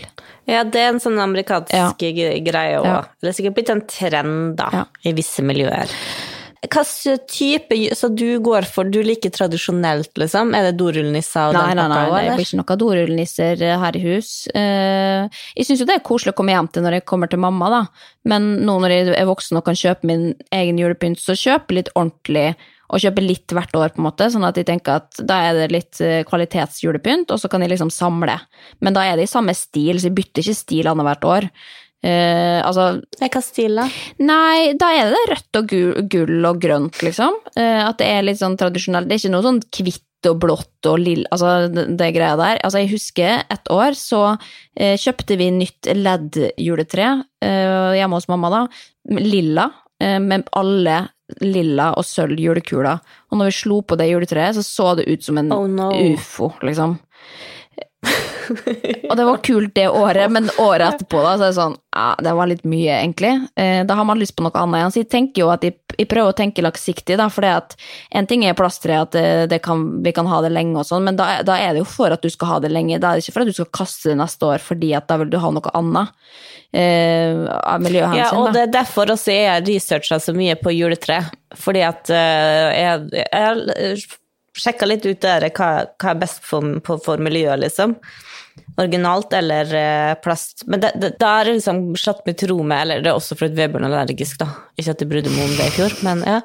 [0.50, 1.92] Ja, det er en sånn amerikansk Ja.
[1.96, 2.84] greie òg.
[2.88, 3.02] Ja.
[3.22, 4.84] Det er sikkert blitt en trend, da, Ja.
[5.04, 5.88] i visse miljøer.
[6.64, 10.54] Hvilken type Så du går for Du liker tradisjonelt, liksom?
[10.56, 13.78] Er det dorullnisser og Nei, den nei, nei, pakka det blir ikke noe dorullnisser eh,
[13.84, 14.30] her i hus.
[14.54, 17.42] Eh, Jeg syns jo det er koselig å komme hjem til når jeg kommer til
[17.42, 17.82] mamma, da.
[18.30, 21.92] Men nå når jeg er voksen og kan kjøpe min egen julepynt, så kjøp litt
[21.94, 22.54] ordentlig.
[22.94, 25.56] Og kjøpe litt hvert år, på en måte, sånn at jeg tenker at da er
[25.56, 28.36] det litt eh, kvalitetsjulepynt, og så kan jeg liksom samle.
[28.84, 31.48] Men da er det i samme stil, så jeg bytter ikke stil annethvert år.
[32.04, 33.84] Eh, altså, Nei, er Castilla?
[34.20, 37.38] Nei, da er det rødt og gull, gull og grønt, liksom.
[37.56, 39.08] Eh, at det er litt sånn tradisjonelt.
[39.08, 42.60] Det er ikke noe sånn hvitt og blått og lill, altså det, det greia der.
[42.64, 44.20] Altså, jeg husker et år så
[44.76, 47.08] eh, kjøpte vi nytt LED-juletre
[47.44, 48.62] eh, hjemme hos mamma, da.
[49.20, 49.66] Lilla,
[50.00, 51.02] eh, med alle
[51.40, 53.00] lilla og sølv julekuler.
[53.32, 55.88] Og når vi slo på det juletreet, så så det ut som en Oh, no.
[56.12, 56.98] ufo, liksom.
[59.10, 62.08] Og det var kult det året, men året etterpå da, så er det sånn ja,
[62.18, 63.30] det var litt mye, egentlig.
[63.54, 64.94] Eh, da har man lyst på noe annet igjen.
[64.94, 68.42] Så jeg tenker jo at jeg, jeg prøver å tenke langsiktig, da, for en ting
[68.48, 71.28] er plasteret, at det, det kan, vi kan ha det lenge og sånn, men da,
[71.46, 72.98] da, er det jo for at du skal ha det lenge.
[72.98, 75.20] Da er det ikke for at du skal kaste det neste år, fordi at da
[75.22, 76.18] vil du ha noe annet.
[76.74, 78.24] eh, av miljøhensyn.
[78.24, 81.20] Ja, og det er derfor også jeg researcha så mye på juletre.
[81.54, 84.00] Fordi at uh, jeg, jeg
[84.58, 87.96] sjekka litt ut der hva, hva er best for, for, for, miljøet, liksom.
[88.76, 90.64] Originalt eller eh, plast.
[90.66, 93.18] Men det, det, da er det liksom slått meg til ro med Eller det er
[93.18, 94.48] også fordi Vebjørn er allergisk, da.
[94.74, 96.38] Ikke at jeg brydde meg om det i fjor, men ja.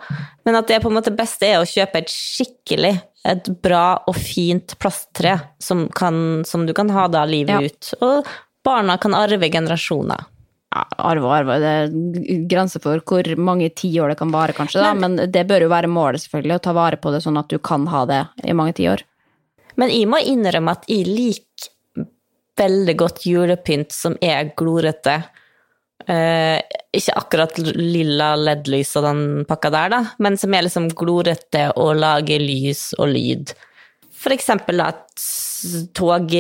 [0.46, 2.96] Men at det på en måte beste er å kjøpe et skikkelig,
[3.30, 7.66] et bra og fint plasttre som, kan, som du kan ha da livet ja.
[7.66, 7.94] ut.
[8.06, 10.28] Og barna kan arve generasjoner
[10.70, 14.84] ja, arve og arve, det er grenser for hvor mange tiår det kan vare, kanskje,
[14.84, 14.94] da.
[14.94, 17.50] Men, men, det bør jo være målet, selvfølgelig, å ta vare på det sånn at
[17.50, 19.04] du kan ha det i mange tiår.
[19.82, 21.74] Men jeg må innrømme at jeg liker
[22.60, 25.18] veldig godt julepynt som er glorete.
[26.10, 26.58] Eh,
[26.96, 31.98] ikke akkurat lilla LED-lys og den pakka der, da, men som er liksom glorete og
[32.00, 33.54] lager lys og lyd.
[34.20, 35.04] For eksempel at
[35.96, 36.34] tog,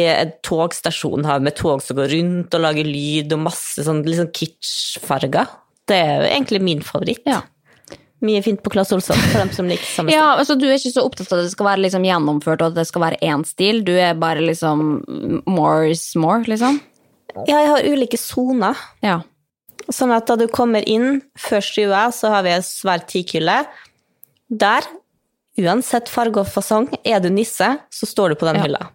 [0.45, 5.47] togstasjon har med tog som går rundt og lager lyd, og masse sånn liksom kitsch-farger.
[5.89, 7.23] Det er egentlig min favoritt.
[7.27, 7.43] Ja.
[8.25, 10.17] Mye fint på Claes Olsson for dem som liker samme stil.
[10.19, 12.73] Ja, altså Du er ikke så opptatt av at det skal være liksom gjennomført og
[12.73, 13.83] at det skal være én stil.
[13.87, 14.85] Du er bare liksom
[15.47, 16.81] more is more, liksom?
[17.47, 18.79] Ja, jeg har ulike soner.
[19.05, 19.21] Ja.
[19.87, 23.61] Sånn at da du kommer inn før stua, så har vi en svær tikhylle.
[24.49, 24.87] Der
[25.59, 28.63] Uansett farge og fasong, er du nisse, så står du på den ja.
[28.63, 28.85] hylla.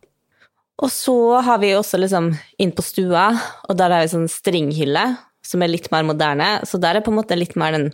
[0.82, 2.32] Og så har vi også liksom
[2.62, 3.28] inn på stua,
[3.68, 5.04] og der har vi sånn stringhylle,
[5.44, 6.48] som er litt mer moderne.
[6.66, 7.90] Så der er på en måte litt mer den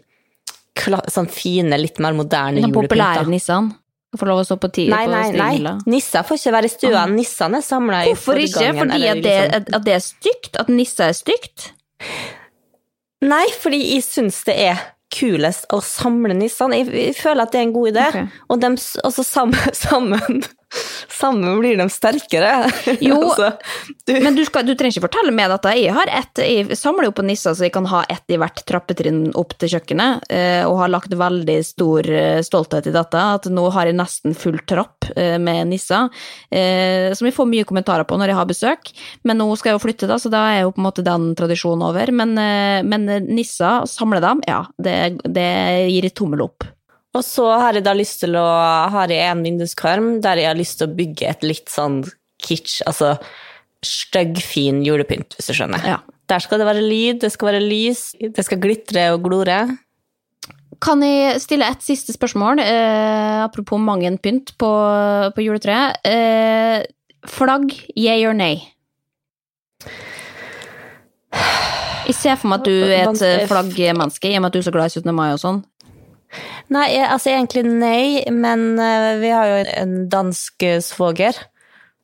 [0.78, 2.80] sånn fine, litt mer moderne julepynter.
[2.80, 3.76] Den populære nissene?
[4.18, 5.72] Får lov å stå på ti nei, på stringhylla?
[5.78, 7.02] Nei, nisser får ikke være i stua.
[7.04, 7.11] Ah.
[7.14, 8.70] Nissene er samla i Hvorfor ikke?
[8.80, 9.74] Fordi at det, liksom...
[9.76, 10.56] at det er stygt?
[10.59, 11.66] At nisser er stygt?
[13.22, 14.80] Nei, fordi jeg syns det er
[15.14, 16.80] kulest å samle nissene.
[16.80, 18.09] Jeg, føler at det er en god idé.
[18.11, 18.26] Okay.
[18.50, 18.72] Og de,
[19.06, 20.42] også sammen, sammen
[21.11, 22.70] Sammen blir de sterkere.
[23.00, 23.52] Jo, altså,
[24.06, 24.12] du.
[24.22, 25.72] men du, skal, du, trenger ikke fortelle meg dette.
[25.78, 28.62] Jeg, har ett, jeg samler jo på nisser, så jeg kan ha ett i hvert
[28.68, 30.26] trappetrinn opp til kjøkkenet.
[30.30, 33.24] Eh, og har lagt veldig stor eh, stolthet i dette.
[33.40, 36.11] At nå har jeg nesten full trapp eh, med nisser.
[36.50, 38.92] Som jeg får mye kommentarer på når jeg har besøk.
[39.26, 41.30] Men nå skal jeg jo flytte, da, så da er jo på en måte den
[41.38, 42.12] tradisjonen over.
[42.14, 42.37] Men,
[42.87, 45.50] men nisser, samle dem, ja, det, det
[45.90, 46.68] gir jeg tommel opp.
[47.16, 48.46] Og så har jeg da lyst til å
[48.94, 52.04] Har jeg en vinduskarm der jeg har lyst til å bygge et litt sånn
[52.40, 53.16] kitsch, altså
[53.84, 55.84] styggfin julepynt, hvis du skjønner.
[55.88, 55.98] Ja.
[56.30, 59.58] Der skal det være lyd, det skal være lys, det skal glitre og glore.
[60.80, 64.70] Kan jeg stille et siste spørsmål, eh, apropos mangen pynt på,
[65.34, 65.98] på juletreet?
[66.06, 66.84] Eh,
[67.28, 68.62] flagg, yeah or nay?
[72.06, 74.68] Jeg ser for meg at du er et flaggmenneske, i og med at du er
[74.70, 75.12] så glad i 17.
[75.14, 75.60] mai og sånn.
[76.70, 81.38] Nei, altså egentlig nei, men eh, vi har jo en dansk svoger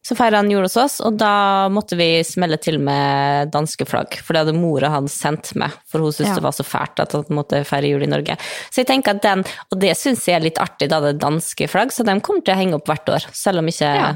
[0.07, 4.15] som feira jul hos oss, og da måtte vi smelle til med danske flagg.
[4.23, 6.37] For det hadde mora hans sendt med, for hun syntes ja.
[6.39, 8.39] det var så fælt at han måtte feire jul i Norge.
[8.71, 11.25] Så jeg tenker at den, og det syns jeg er litt artig, da det er
[11.27, 13.29] danske flagg, så de kommer til å henge opp hvert år.
[13.35, 14.15] Selv om ikke ja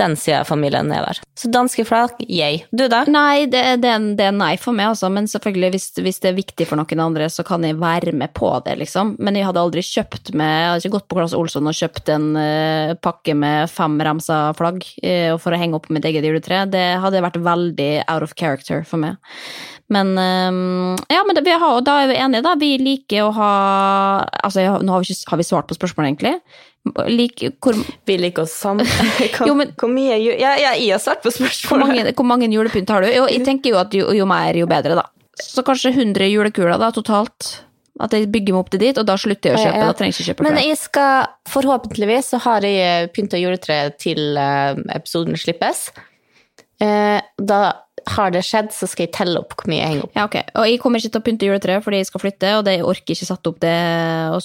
[0.00, 1.20] den sida av familien er der.
[1.38, 2.62] Så danske flagg, yay.
[2.70, 3.02] Du, da?
[3.10, 5.10] Nei, det, det, det, er nei for meg, altså.
[5.12, 8.34] Men selvfølgelig, hvis, hvis, det er viktig for noen andre, så kan jeg være med
[8.36, 9.14] på det, liksom.
[9.22, 12.12] Men jeg hadde aldri kjøpt med Jeg hadde ikke gått på Claes Olsson og kjøpt
[12.14, 16.64] en uh, pakke med fem ramsa flagg uh, for å henge opp mitt eget juletre.
[16.72, 19.20] Det hadde vært veldig out of character for meg.
[19.92, 22.54] Men um, ja, men det, har, da er vi enige, da.
[22.58, 23.50] Vi liker å ha
[24.42, 26.34] Altså, nå har vi, ikke, har vi svart på spørsmålet, egentlig.
[27.10, 28.86] Like, hvor, vi liker oss sammen.
[29.36, 31.66] Hvor, hvor mye ja, jeg, jeg har svart på spørsmålet.
[31.66, 33.10] Hvor mange, hvor mange julepynt har du?
[33.10, 35.06] Jo, jeg tenker jo at jo, jo, mer, jo bedre, da.
[35.42, 37.50] Så kanskje 100 julekuler da, totalt.
[38.02, 39.80] At jeg bygger meg opp til dit, og da slutter jeg å kjøpe.
[39.80, 40.46] Ja, da trenger jeg ikke kjøpe.
[40.46, 45.88] Men jeg skal, forhåpentligvis så har jeg pynta juletre til uh, episoden slippes.
[46.82, 47.60] Uh, da
[48.06, 50.12] har det skjedd, så skal jeg telle opp hvor mye jeg henger opp.
[50.14, 50.36] Ja, ok.
[50.60, 52.86] Og jeg kommer ikke til å pynte juletreet fordi jeg skal flytte, og det, jeg
[52.86, 53.76] orker ikke satt opp det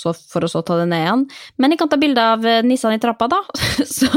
[0.02, 1.26] så, for å så ta det ned igjen.
[1.62, 3.42] Men jeg kan ta bilde av eh, nissene i trappa, da.
[3.92, 4.08] Så,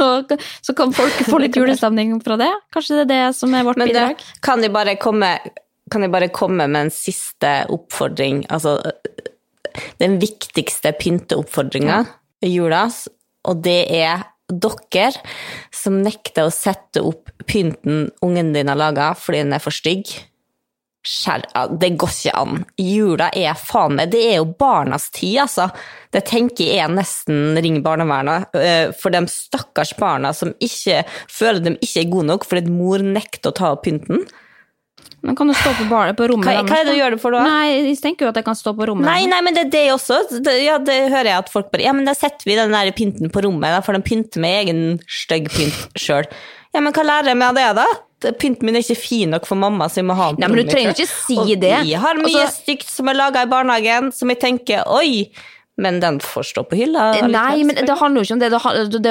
[0.64, 2.50] så, kan folk få litt julestemning fra det.
[2.74, 4.20] Kanskje det er det som er vårt Men bidrag.
[4.20, 5.30] Det, kan jeg bare komme
[5.92, 8.44] kan jeg bare komme med en siste oppfordring?
[8.52, 8.78] Altså,
[10.00, 12.04] den viktigste pynteoppfordringa
[12.44, 12.86] i jula,
[13.44, 15.12] og det er dere
[15.72, 20.10] som nekter å sette opp pynten ungen din har laga fordi den er for stygg,
[21.04, 22.62] det går ikke an.
[22.80, 25.68] Jula er faen meg Det er jo barnas tid, altså.
[26.10, 28.48] Det tenker jeg nesten Ring barnevernet.
[28.56, 32.98] eh, For de stakkars barna som ikke føler de ikke er gode nok fordi mor
[33.04, 34.24] nekter å ta opp pynten.
[35.24, 37.20] Men kan du stå på, barnet på rommet Hva, hva er det du gjør det
[37.22, 37.44] for da?
[37.48, 39.06] Nei, jeg tenker jo at jeg kan stå på rommet.
[39.08, 40.18] Nei, nei, men det er det også.
[40.44, 42.90] Det, ja, det hører jeg at folk bare Ja, men da setter vi den der
[42.96, 46.28] pynten på rommet, da for de pynte med egen stygg pynt sjøl.
[46.74, 48.32] Ja, men hva lærer jeg meg av det, da?
[48.40, 50.48] Pynten min er ikke fin nok for mamma, så jeg må ha den på Nei,
[50.48, 51.74] men du rommet trenger ikke si Og det.
[51.84, 55.28] Vi har mye Altså- stygt som er laga i barnehagen, som jeg tenker oi,
[55.76, 57.12] men den får stå på hylla.
[57.26, 58.50] Nei, men det handler jo ikke om det.
[58.50, 58.60] Det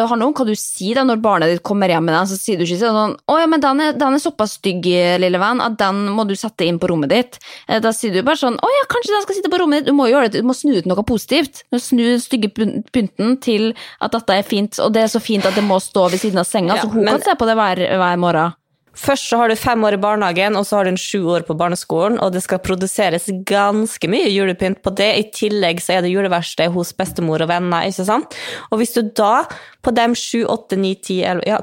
[0.09, 2.27] handler, om hva du sier da når barnet ditt kommer hjem med den.
[2.31, 4.85] Så sier du ikke sånn 'Å ja, men den er, den er såpass stygg,
[5.19, 7.37] lille venn, at den må du sette inn på rommet ditt'.
[7.67, 9.85] Eh, Da sier du bare sånn 'Å ja, kanskje den skal sitte på rommet ditt'.
[9.87, 11.63] Du må gjøre det, du må snu ut noe positivt.
[11.71, 15.07] Du må Snu den stygge pyn- pynten til at dette er fint, og det er
[15.11, 17.21] så fint at det må stå ved siden av senga, Ja, så hun men- kan
[17.21, 18.53] se på det hver, hver morgen.
[18.93, 21.47] Først så har du fem år i barnehagen, og så har du en sju år
[21.47, 25.09] på barneskolen, og det skal produseres ganske mye julepynt på det.
[25.17, 28.37] I tillegg så er det juleverksted hos bestemor og venner, ikke sant?
[28.69, 29.47] Og hvis du da,
[29.81, 31.59] på de sju, åtte, ni, ti, elleve Ja,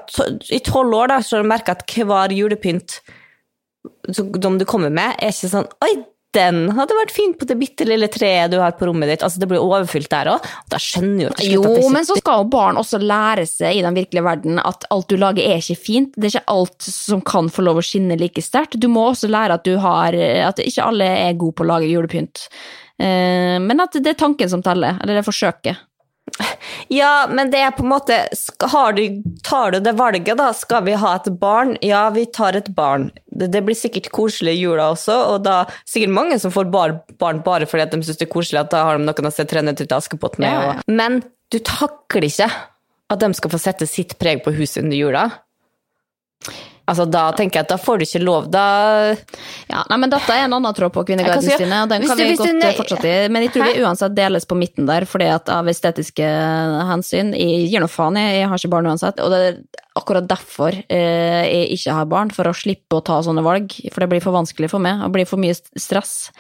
[0.51, 2.99] i tolv år, da, så har du merka at hver julepynt
[4.13, 5.95] som du kommer med, er ikke sånn Oi,
[6.37, 9.25] den hadde vært fin på det bitte lille treet du har på rommet ditt.
[9.27, 10.47] Altså, det blir overfylt der òg.
[10.71, 13.99] Da skjønner jo til Jo, men så skal jo barn også lære seg i den
[13.99, 16.15] virkelige verden at alt du lager er ikke fint.
[16.15, 18.79] Det er ikke alt som kan få lov å skinne like sterkt.
[18.79, 21.91] Du må også lære at du har At ikke alle er gode på å lage
[21.91, 22.47] julepynt.
[23.01, 25.87] Eh, Men at det er tanken som teller, eller det er forsøket.
[26.91, 28.17] Ja, men det er på en måte
[28.73, 30.51] har du, Tar du det valget, da?
[30.57, 31.77] Skal vi ha et barn?
[31.87, 33.11] Ja, vi tar et barn.
[33.27, 36.97] Det, det blir sikkert koselig i jula også, og da sikkert mange som får bar,
[37.23, 39.35] barn bare fordi at de syns det er koselig, at da har de noen å
[39.35, 40.53] se Tre nøtter til Askepott med.
[40.53, 40.89] Ja, ja.
[40.91, 42.51] Men du takler ikke
[43.11, 45.25] at de skal få sette sitt preg på huset under jula.
[46.91, 48.65] Altså, da tenker jeg at da får du ikke lov, da
[49.71, 52.19] Ja, nei, men Dette er en annen tråd på Kvinneguiden, si- Stine, og den kan
[52.19, 53.29] du- vi godt eh, fortsette i.
[53.31, 56.27] Men jeg tror vi uansett deles på midten der, fordi at av estetiske
[56.91, 59.21] hensyn Jeg gir nå faen, jeg, jeg har ikke barn uansett.
[59.23, 59.45] Og det
[60.11, 63.71] akkurat derfor eh, jeg ikke har barn, for å slippe å ta sånne valg.
[63.93, 66.33] For det blir for vanskelig for meg, og blir for mye stress.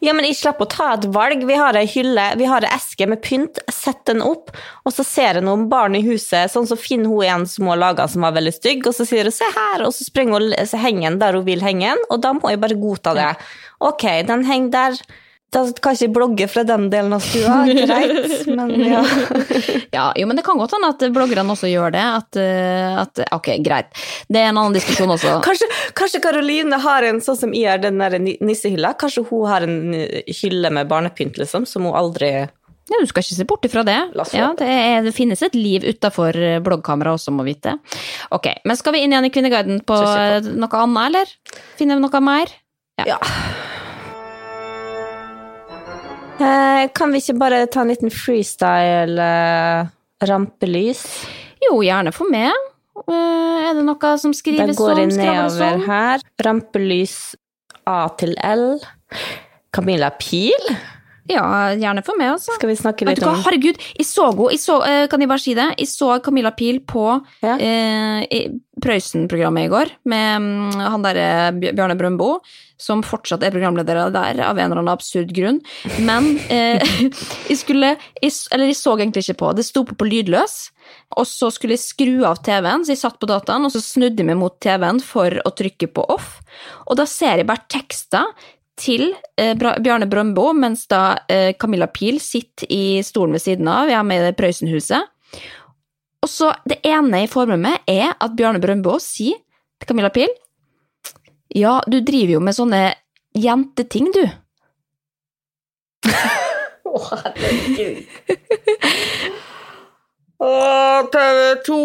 [0.00, 1.44] Ja, men jeg slipper å ta et valg.
[1.48, 3.60] Vi har ei hylle, vi har ei eske med pynt.
[3.68, 4.54] Sett den opp,
[4.88, 7.74] og så ser jeg noen barn i huset, sånn så finner hun en som hun
[7.76, 10.40] har laga som var veldig stygg, og så sier hun 'se her', og så springer
[10.40, 13.14] hun og henger den der hun vil henge den, og da må jeg bare godta
[13.14, 13.36] det.
[13.80, 15.02] Ok, den henger der.
[15.48, 19.00] Da kan ikke blogge fra den delen av stua, greit, men ja.
[19.96, 22.02] Ja, jo, men det kan godt hende at bloggerne også gjør det.
[22.04, 23.88] At, eh, at Ok, greit.
[24.28, 25.38] Det er en annen diskusjon også.
[25.46, 28.92] Kanskje, kanskje Karoline har en sånn som jeg har, den der nissehylla.
[29.00, 32.30] Kanskje hun har en eh, hylle med barnepynt, liksom, som hun aldri
[32.88, 33.96] Ja, Du skal ikke se bort ifra det.
[34.36, 37.78] Ja, det, er, det finnes et liv utafor bloggkamera også, må vite.
[38.36, 41.34] Ok, men skal vi inn igjen i Kvinneguiden på eh, noe annet, eller?
[41.80, 42.52] Finner vi noe mer?
[43.00, 43.16] Ja.
[43.16, 43.67] Eh,
[46.94, 49.88] kan vi ikke bare ta en liten freestyle eh,
[50.28, 51.02] rampelys?
[51.64, 52.54] Jo, gjerne for meg.
[53.08, 54.38] Eh, er det noe som Da
[54.78, 55.02] går sånn?
[55.02, 55.84] jeg nedover sånn?
[55.88, 56.24] her.
[56.46, 57.16] Rampelys
[57.88, 58.78] A til L.
[59.74, 60.70] Camilla Pil.
[61.28, 62.54] Ja, gjerne for meg, altså.
[62.56, 65.68] Skal vi snakke litt om herregud, jeg så henne, eh, kan jeg bare si det?
[65.78, 67.04] Jeg så Camilla Pil på
[67.44, 67.56] Ja.
[67.58, 71.26] eh, Prøysen-programmet i går, med mm, han derre
[71.74, 72.38] Bjarne Brøndbo,
[72.78, 75.58] som fortsatt er programleder der, av en eller annen absurd grunn.
[75.98, 76.78] Men eh,
[77.50, 80.70] jeg skulle jeg, Eller jeg så egentlig ikke på, det sto på på lydløs.
[81.18, 84.22] Og så skulle jeg skru av TV-en, så jeg satt på dataen, og så snudde
[84.22, 86.38] jeg meg mot TV-en for å trykke på off.
[86.86, 88.30] Og da ser jeg bare tekster
[88.78, 89.10] til
[89.40, 94.28] eh, Bjarne Brøndbo, mens da eh, Camilla Pil sitter i stolen ved siden av, med
[94.30, 95.10] i Prøysenhuset.
[96.22, 99.38] Og så det ene jeg får med meg, er at Bjarne Brøndbo sier
[99.78, 100.30] til Camilla Pil
[101.54, 102.82] Ja, du driver jo med sånne
[103.38, 104.24] jenteting, du.
[106.88, 108.02] Å, herregud.
[110.38, 110.50] Å,
[111.12, 111.78] TV 2!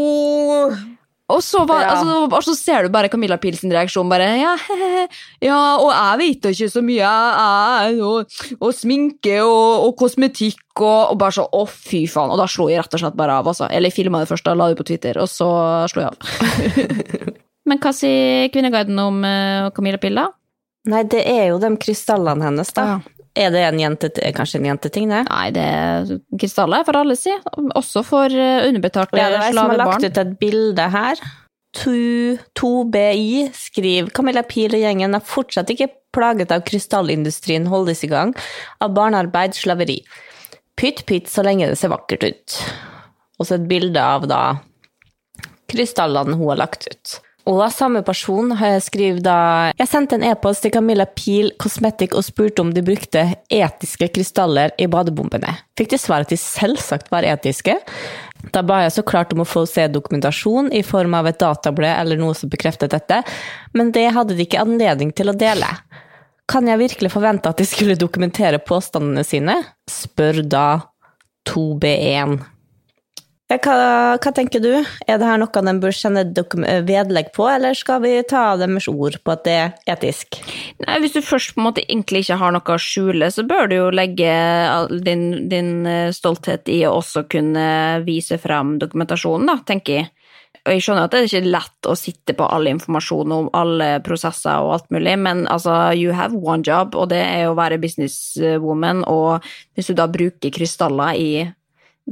[1.34, 1.94] Og så, var, Ja.
[1.96, 4.54] altså, og så ser du bare Camilla Pils reaksjon, bare ja,
[5.50, 11.14] ja, og jeg vet ikke så mye, jeg, og, og sminke og, og kosmetikk og,
[11.14, 13.50] og bare så, å fy faen, og da slo jeg rett og slett bare av,
[13.50, 13.68] altså.
[13.70, 15.50] Eller jeg filmet det først, da la det på Twitter, og så
[15.92, 16.18] slo jeg av.
[17.70, 20.30] Men hva sier Kvinneguiden om uh, Camilla Pil, da?
[20.92, 22.98] Nei, det er jo de krystallene hennes, da.
[23.34, 25.24] Er det en jente, kanskje en jenteting, det?
[25.26, 27.34] Nei, det er krystaller for alle, si.
[27.74, 29.24] Også for underbetalte slavebarn.
[29.24, 31.24] Ja, det er jeg som har lagt ut et bilde her.
[31.74, 38.36] 2BI skriver Camilla Pil og gjengen er fortsatt ikke plaget av krystallindustrien holdes i gang
[38.84, 40.04] av barnearbeid, slaveri.
[40.78, 42.60] Pytt pytt så lenge det ser vakkert ut.
[43.40, 44.44] Og så et bilde av da
[45.74, 47.18] krystallene hun har lagt ut.
[47.50, 49.38] Og samme person skriver da
[49.76, 54.72] Jeg sendte en e-post til Camilla Pil Cosmetic og spurte om de brukte etiske krystaller
[54.80, 55.52] i badebombene.
[55.76, 57.76] Fikk de svar at de selvsagt var etiske.
[58.56, 62.00] Da ba jeg så klart om å få se dokumentasjon i form av et datablad
[62.00, 63.22] eller noe som bekreftet dette,
[63.76, 65.68] men det hadde de ikke anledning til å dele.
[66.52, 69.56] Kan jeg virkelig forvente at de skulle dokumentere påstandene sine?
[69.90, 70.68] Spør da
[71.48, 72.40] 2B1.
[73.52, 74.72] Hva, hva, tenker du?
[75.06, 76.24] Er det her noe de bør sende
[76.88, 80.40] vedlegg på, eller skal vi ta deres ord på at det er etisk?
[80.82, 83.70] Nei, Hvis du først på en måte egentlig ikke har noe å skjule, så bør
[83.70, 84.34] du jo legge
[85.06, 87.66] din, din eh, stolthet i å også kunne
[88.08, 90.10] vise frem dokumentasjonen, da, tenker jeg.
[90.64, 93.98] Og jeg skjønner at det er ikke lett å sitte på all informasjon om alle
[94.06, 97.82] prosesser og alt mulig, men altså, you have one job, og det er å være
[97.84, 99.44] businesswoman, og
[99.76, 101.30] hvis du da bruker krystaller i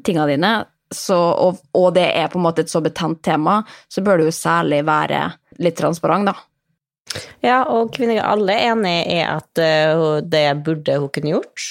[0.04, 0.54] tingene dine,
[0.92, 3.62] så, og, og, det er på en måte et så betent tema,
[3.92, 5.24] så bør det jo særlig være
[5.64, 6.36] litt transparent, da.
[7.44, 11.66] Ja, og kvinner er alle enig i at uh, det burde hun kunne gjort.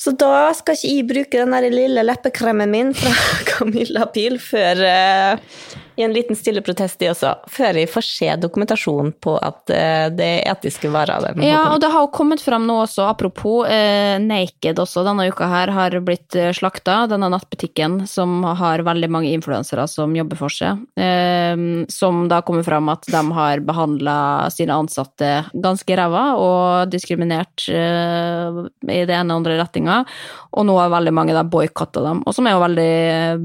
[0.00, 3.12] Så da skal ikke jeg bruke den lille leppekremen min fra
[3.50, 5.60] Camilla Pil før uh,
[5.96, 10.06] i en liten stille protest, de også, før vi får se dokumentasjon på at uh,
[10.14, 11.30] det er etiske varer.
[11.44, 15.48] Ja, og det har jo kommet fram nå også, apropos eh, Naked også, denne uka
[15.50, 17.04] her har blitt uh, slakta.
[17.10, 20.80] Denne nattbutikken som har veldig mange influensere som jobber for seg.
[21.00, 21.56] Eh,
[21.92, 24.16] som da kommer fram at de har behandla
[24.52, 28.60] sine ansatte ganske ræva og diskriminert eh,
[28.90, 30.00] i det ene og andre retninga.
[30.58, 32.90] Og nå har veldig mange da boikotta dem, og som er jo veldig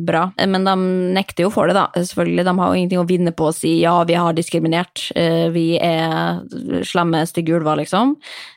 [0.07, 0.23] bra.
[0.41, 0.75] Men de
[1.15, 3.75] nekter jo for det, da, selvfølgelig de har jo ingenting å vinne på å si
[3.81, 6.41] ja, vi har diskriminert, eh, vi er
[6.87, 8.15] slemme, stygge ulver, liksom.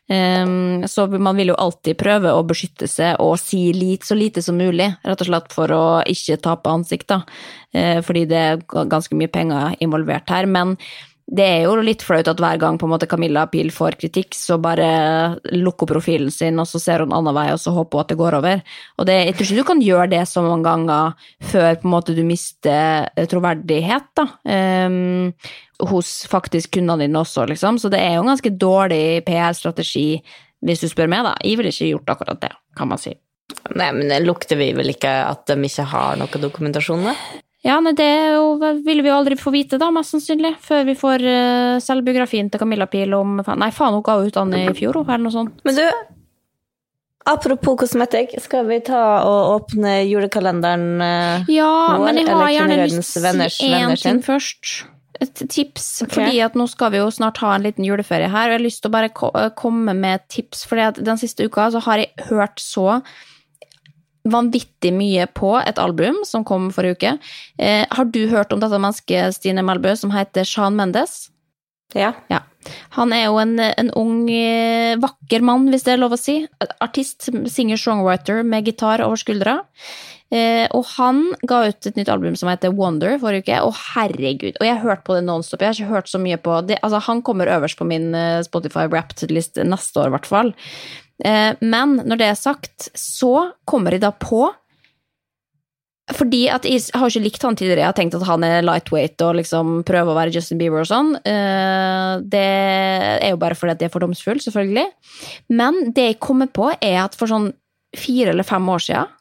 [0.09, 3.67] Ehm, så man vil jo alltid prøve å beskytte seg og si
[4.05, 7.23] så lite som mulig, rett og slett for å ikke tape ansikt, da.
[7.75, 10.47] Eh, fordi det er ganske mye penger involvert her.
[10.47, 10.77] Men
[11.29, 14.33] det er jo litt flaut at hver gang på en måte Camilla Pil får kritikk,
[14.37, 14.89] så bare
[15.53, 18.19] lukker profilen sin, og så ser hun annen vei, og så håper hun at det
[18.21, 18.63] går over.
[18.97, 21.93] Og det, jeg tror ikke du kan gjøre det så mange ganger før på en
[21.93, 24.25] måte du mister eh, troverdighet, da.
[24.89, 25.35] Um,
[25.93, 27.77] hos faktisk kundene dine også, liksom.
[27.79, 30.09] Så det er jo en ganske dårlig PR-strategi,
[30.65, 31.35] hvis du spør meg, da.
[31.45, 33.13] Jeg ville ikke gjort akkurat det, kan man si.
[33.77, 37.05] Nei, men lukter vi vel ikke at de ikke har noe dokumentasjon?
[37.11, 37.15] Da?
[37.67, 38.07] Ja, nei, det
[38.37, 38.53] jo,
[38.87, 40.55] vil vi jo aldri få vite, da, mest sannsynlig.
[40.63, 44.55] Før vi får uh, selvbiografien til Camilla Pil om Nei, faen, hun ga ut den
[44.61, 45.65] i fjor, eller noe sånt.
[45.67, 45.83] Men du,
[47.29, 52.79] apropos kosmetikk, skal vi ta og åpne julekalenderen uh, Ja, nå, men jeg har gjerne
[52.85, 54.77] lyst til å si én ting først.
[55.19, 56.15] Et tips, okay.
[56.15, 58.63] fordi at nå skal vi jo snart ha en liten juleferie her, og jeg har
[58.63, 62.29] lyst til å bare komme med et tips, for den siste uka så har jeg
[62.29, 63.01] hørt så
[64.33, 67.17] vanvittig mye på et album som kom forrige uke.
[67.59, 71.29] Eh, har du hørt om dette mennesket, Stine Melbø, som heter Sean Mendes?
[71.97, 72.13] Ja.
[72.29, 72.43] ja.
[72.99, 76.43] Han er jo en, en, ung, eh, vakker mann, hvis det er lov å si.
[76.85, 79.63] Artist, singer-songwriter med gitar over skuldra.
[80.29, 84.59] Eh, og han ga ut et nytt album som heter Wonder forrige uke, og herregud
[84.61, 85.63] Og jeg har hørt på det nonstop.
[85.65, 86.77] Jeg har ikke hørt så mye på det.
[86.83, 90.53] Altså, han kommer øverst på min eh, Spotify Wrapped-liste neste år, i hvert fall.
[91.25, 94.49] Eh, men når det er sagt, så kommer jeg da på
[96.17, 99.21] fordi at Jeg har ikke likt han tidligere, jeg har tenkt at han er lightweight
[99.27, 101.11] og liksom prøver å være Justin Bieber og sånn.
[101.21, 104.87] Eh, det er jo bare fordi at jeg er fordomsfull, selvfølgelig.
[105.53, 107.51] Men det jeg kommer på, er at for sånn
[107.93, 109.15] fire eller fem år siden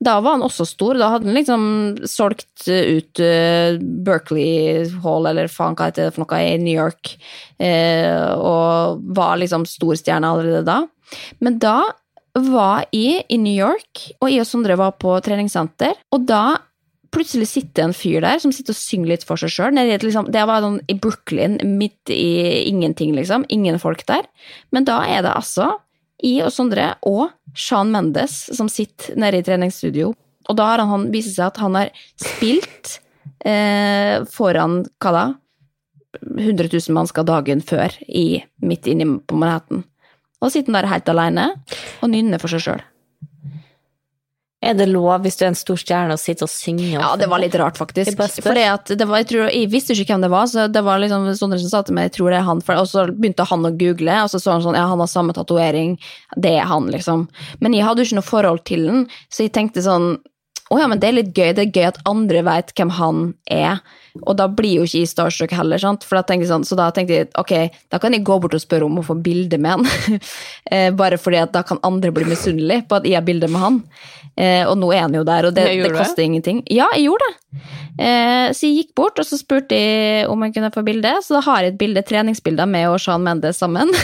[0.00, 0.96] da var han også stor.
[0.96, 1.64] Da hadde han liksom
[2.08, 7.18] solgt ut uh, Berkeley Hall, eller faen hva heter det for noe, i New York,
[7.60, 10.78] og var liksom storstjerne allerede da.
[11.40, 11.82] Men da
[12.38, 16.60] var jeg i New York, og jeg og Sondre var på treningssenter, og da
[17.10, 19.74] plutselig sitter en fyr der som sitter og synger litt for seg sjøl.
[19.74, 23.46] Liksom, det var sånn i Brooklyn, midt i ingenting, liksom.
[23.50, 24.28] Ingen folk der.
[24.70, 25.72] Men da er det altså
[26.20, 30.12] jeg og Sondre og Sean Mendes som sitter nede i treningsstudio.
[30.50, 32.98] Og da har han vist seg at han har spilt
[33.46, 35.26] eh, foran hva da?
[36.26, 39.84] 100 000 mennesker dagen før i, midt inne på Manhattan.
[40.40, 41.50] Og sitter der helt alene
[42.00, 42.86] og nynner for seg sjøl.
[44.60, 46.90] Er det lov hvis du er en stor stjerne å sitte og synge?
[46.92, 48.18] Ja, det var litt rart, faktisk.
[48.44, 48.82] For jeg,
[49.30, 51.96] tror, jeg visste ikke hvem det var, så det var liksom Sondre som sa til
[51.96, 52.60] meg jeg tror det er han.
[52.60, 55.32] og så begynte han å google, og så så han sånn ja, han har samme
[55.36, 55.96] tatovering.
[56.36, 57.24] Det er han, liksom.
[57.64, 60.18] Men jeg hadde jo ikke noe forhold til den, så jeg tenkte sånn
[60.70, 61.54] å ja, men det er litt gøy.
[61.56, 63.80] Det er gøy at andre veit hvem han er.
[64.26, 66.02] Og da blir jo ikke jeg starstruck heller, sant?
[66.06, 67.52] For da tenkte jeg sånn, så da tenkte jeg ok,
[67.94, 69.84] da kan jeg gå bort og spørre om å få bilde med han.
[70.70, 73.58] Eh, Bare fordi at da kan andre bli misunnelige på at jeg har bilde med
[73.62, 73.78] han.
[74.38, 76.26] Eh, Og nå er han jo der, og det, det koster det?
[76.28, 76.60] ingenting.
[76.70, 77.34] Ja, jeg gjorde det.
[77.98, 81.10] Eh, Så jeg gikk bort, og så spurte jeg om jeg kunne få bilde.
[81.26, 83.90] Så da har jeg et bilde, treningsbilde med og Sean Mendes sammen.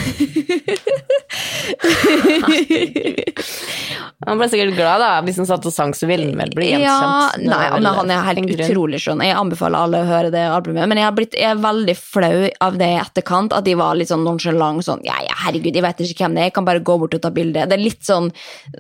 [4.26, 5.10] Han ble sikkert glad, da.
[5.26, 7.44] Hvis han satt og sang, så ville han vel bli Ja, gjenkjent.
[7.44, 9.22] Det nei, men han er helt utrolig skjønn.
[9.26, 10.86] Jeg anbefaler alle å høre det albumet.
[10.88, 13.96] Men jeg, har blitt, jeg er veldig flau av det i etterkant, at de var
[13.98, 14.84] litt sånn nonchalant.
[14.86, 17.16] Sånn, ja, ja, herregud, jeg vet ikke hvem det er, jeg kan bare gå bort
[17.16, 17.66] og ta bilde.
[17.68, 18.30] Det er litt sånn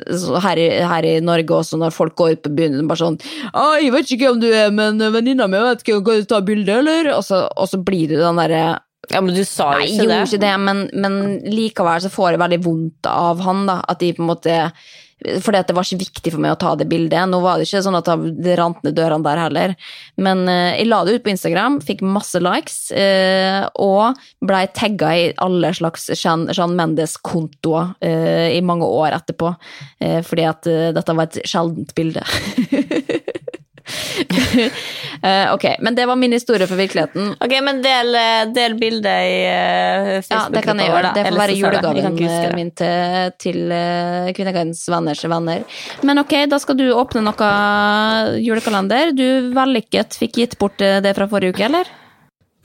[0.06, 0.60] så her,
[0.90, 3.20] her i Norge også, når folk går ut på byen, bare sånn
[3.52, 6.42] «Å, 'Jeg vet ikke hvem du er, men venninna mi vet ikke, kan du ta
[6.44, 8.64] bilde, eller?' Og så, og så blir du den derre
[9.12, 12.10] Ja, men du sa jo ikke Nei, jeg gjorde ikke det, men, men likevel så
[12.10, 13.80] får jeg veldig vondt av han, da.
[13.86, 14.56] At de på en måte
[15.16, 17.30] fordi at det var så viktig for meg å ta det bildet.
[17.30, 19.74] Nå var det ikke sånn at det rant ned dørene der heller.
[20.20, 25.14] Men eh, jeg la det ut på Instagram, fikk masse likes, eh, og blei tagga
[25.16, 29.54] i alle slags Jean, Mendes-kontoer eh, i mange år etterpå.
[30.26, 32.22] Fordi at dette var et sjeldent bilde.
[35.22, 37.30] Eh, ok, men det var min historie for virkeligheten.
[37.40, 39.38] Ok, men del, eh, del bildet i
[40.20, 40.52] Facebook.
[40.52, 41.12] Ja, det kan jeg gjøre.
[41.16, 45.64] Det får være julegaven eh, min til, til eh, Kvinneguidens venners venner.
[46.06, 47.50] Men ok, da skal du åpne noe
[48.44, 49.14] julekalender.
[49.16, 51.88] Du vellykket fikk gitt bort eh, det fra forrige uke, eller?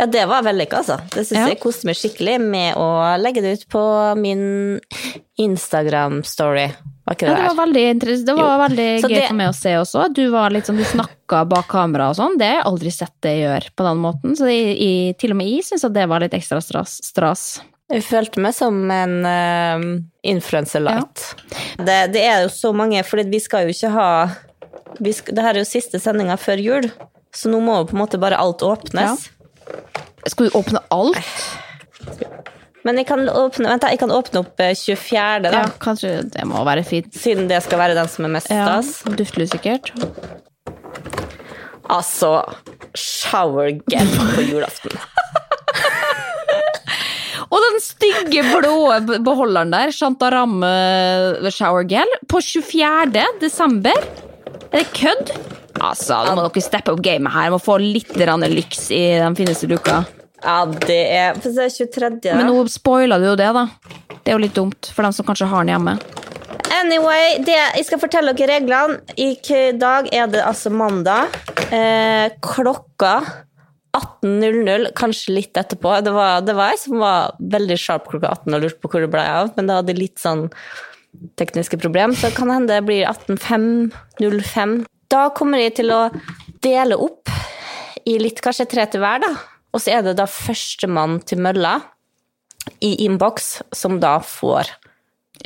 [0.02, 0.96] Ja, det var vellykka, altså.
[1.14, 1.48] Det syns Ja.
[1.52, 2.88] jeg koste meg skikkelig med å
[3.22, 3.82] legge det ut på
[4.18, 4.80] min
[5.38, 6.64] Instagram-story.
[7.06, 9.56] Var ikke Ja, det det var veldig, det var veldig gøy det- for meg å
[9.56, 10.14] se også.
[10.14, 12.38] Du var litt sånn, du snakka bak kamera og sånn.
[12.38, 14.36] Det har jeg aldri sett det gjøre på den måten.
[14.36, 17.00] Så det, i, til og med jeg syns at det var litt ekstra stras.
[17.04, 17.62] stras.
[17.92, 21.36] Jeg følte meg som en uh, influencer light.
[21.78, 24.30] Det, det er jo så mange, for vi skal jo ikke ha
[25.00, 26.92] vi skal, Det her er jo siste sendinga før jul,
[27.34, 29.30] så nå må jo på en måte bare alt åpnes.
[30.30, 31.18] Skal du åpne alt?
[32.86, 35.52] Men jeg kan åpne, vent, jeg kan åpne opp eh, 24., da.
[35.54, 37.12] Ja, kanskje det må være fint.
[37.14, 39.18] Siden det skal være den som er mest Ja, stas.
[39.20, 39.92] Dufter sikkert.
[41.92, 42.40] Altså
[42.98, 44.98] Shower gel på julaften.
[47.52, 48.76] Og den stygge blå
[49.26, 53.26] beholderen der, Shantaram eh, shower gel, på 24.
[53.42, 53.98] desember.
[54.72, 55.34] Er det kødd?
[55.80, 57.48] Altså, da må dere steppe opp gamet her.
[57.48, 60.04] Jeg Må få litt lyks i den fineste luka.
[60.42, 62.10] Ja, det er Få se, 23.
[62.24, 62.36] da.
[62.36, 63.68] Men nå spoila du jo det, da.
[64.22, 65.96] Det er jo litt dumt for dem som kanskje har den hjemme.
[66.72, 69.00] Anyway, det, jeg skal fortelle dere reglene.
[69.20, 69.36] I
[69.78, 71.34] dag er det altså mandag.
[71.70, 73.20] Eh, klokka
[73.98, 75.94] 18.00, kanskje litt etterpå.
[76.06, 79.04] Det var, det var jeg som var veldig sharp klokka 18 og lurte på hvor
[79.04, 80.48] det ble av, men det hadde litt sånn
[81.40, 84.86] tekniske problem, så kan hende det blir 18.05.
[85.12, 86.06] Da kommer jeg til å
[86.64, 87.32] dele opp
[88.08, 89.32] i litt, kanskje tre til hver, da.
[89.72, 91.78] Og så er det da førstemann til mølla
[92.84, 94.72] i innboks som da får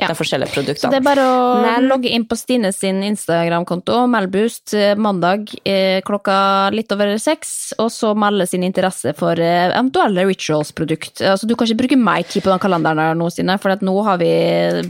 [0.00, 0.08] Ja.
[0.10, 0.80] de forskjellige produktene.
[0.82, 5.48] Så det er bare å Men- logge inn på Stine sin Instagram-konto, Melboost, boost mandag
[5.64, 11.22] eh, klokka litt over seks, og så melde sin interesse for eh, eventuelle Rituals-produkt.
[11.22, 13.96] Altså, du kan ikke bruke mer tid på den kalenderen her nå, Stine, for nå
[14.04, 14.30] har vi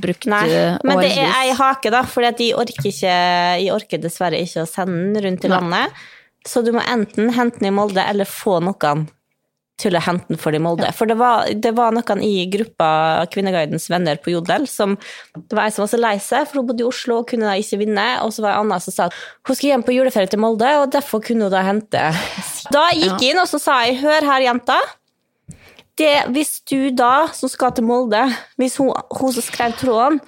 [0.02, 0.44] brukt Nei,
[0.82, 1.14] men årsvis.
[1.14, 3.16] det er ei hake, da, for de orker, ikke,
[3.62, 5.56] de orker dessverre ikke å sende den rundt i Nei.
[5.60, 5.90] landet.
[6.46, 9.08] Så du må enten hente den i Molde, eller få noen
[9.80, 10.88] til å hente den for de i Molde.
[10.96, 12.88] For det var, det var noen i gruppa
[13.32, 14.94] Kvinneguidens venner på Jodel som
[15.36, 17.48] Det var ei som var så lei seg, for hun bodde i Oslo og kunne
[17.48, 18.06] da ikke vinne.
[18.24, 20.70] Og så var det Anna som sa at hun skulle hjem på juleferie til Molde,
[20.80, 22.06] og derfor kunne hun da hente
[22.72, 24.80] Da gikk jeg inn, og så sa jeg hør her, jenta.
[25.96, 28.24] Det, hvis du da, som skal til Molde,
[28.60, 30.20] hvis hun, hun som skrev tråden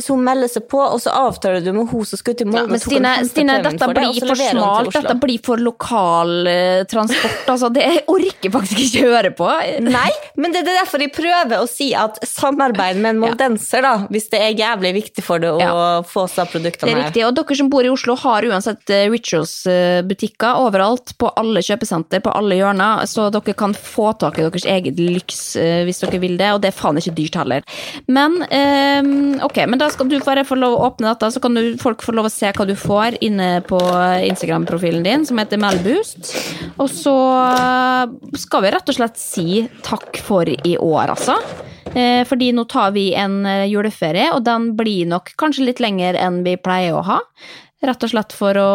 [0.00, 2.64] hvis hun melder seg på, og så avtaler du med hun som skal til Ja,
[2.64, 4.92] Molde du Stine, Stine dette for blir for smalt.
[4.96, 7.42] Dette blir for lokal Uh, transport.
[7.52, 9.46] Altså, det orker faktisk ikke høre på.
[9.84, 10.08] Nei,
[10.40, 14.28] men det er derfor jeg prøver å si at samarbeid med en moldenser, da, hvis
[14.32, 15.72] det er jævlig viktig for det å Ja.
[16.06, 19.08] få seg Det produktene er riktig, og dere som bor i Oslo har uansett eh,
[19.12, 24.66] Rituals-butikker overalt, på alle kjøpesenter, på alle hjørner, så dere kan få tak i deres
[24.70, 27.66] eget lyks eh, hvis dere vil det, og det er faen ikke dyrt heller.
[28.08, 31.56] Men um, ok, men da skal du bare få lov å åpne dette, så kan
[31.56, 33.78] du, folk få lov å se hva du får inne på
[34.30, 36.32] Instagram-profilen din, som heter Melboost.
[36.80, 41.38] Og så eh, skal vi rett og slett si takk for i år, altså.
[41.90, 46.18] Eh, Fordi nå tar vi en eh, juleferie, og den blir nok kanskje litt lenger
[46.20, 47.20] enn vi pleier å ha.
[47.80, 48.72] Rett og slett for å,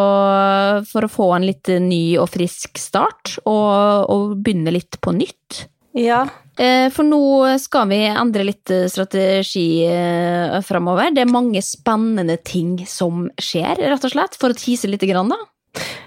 [0.89, 5.67] for å få en litt ny og frisk start, og, og begynne litt på nytt.
[5.95, 6.25] Ja,
[6.55, 7.19] For nå
[7.59, 11.11] skal vi endre litt eh, strategi eh, framover.
[11.11, 15.03] Det er mange spennende ting som skjer, rett og slett, for å tise litt.
[15.05, 15.39] Grann, da.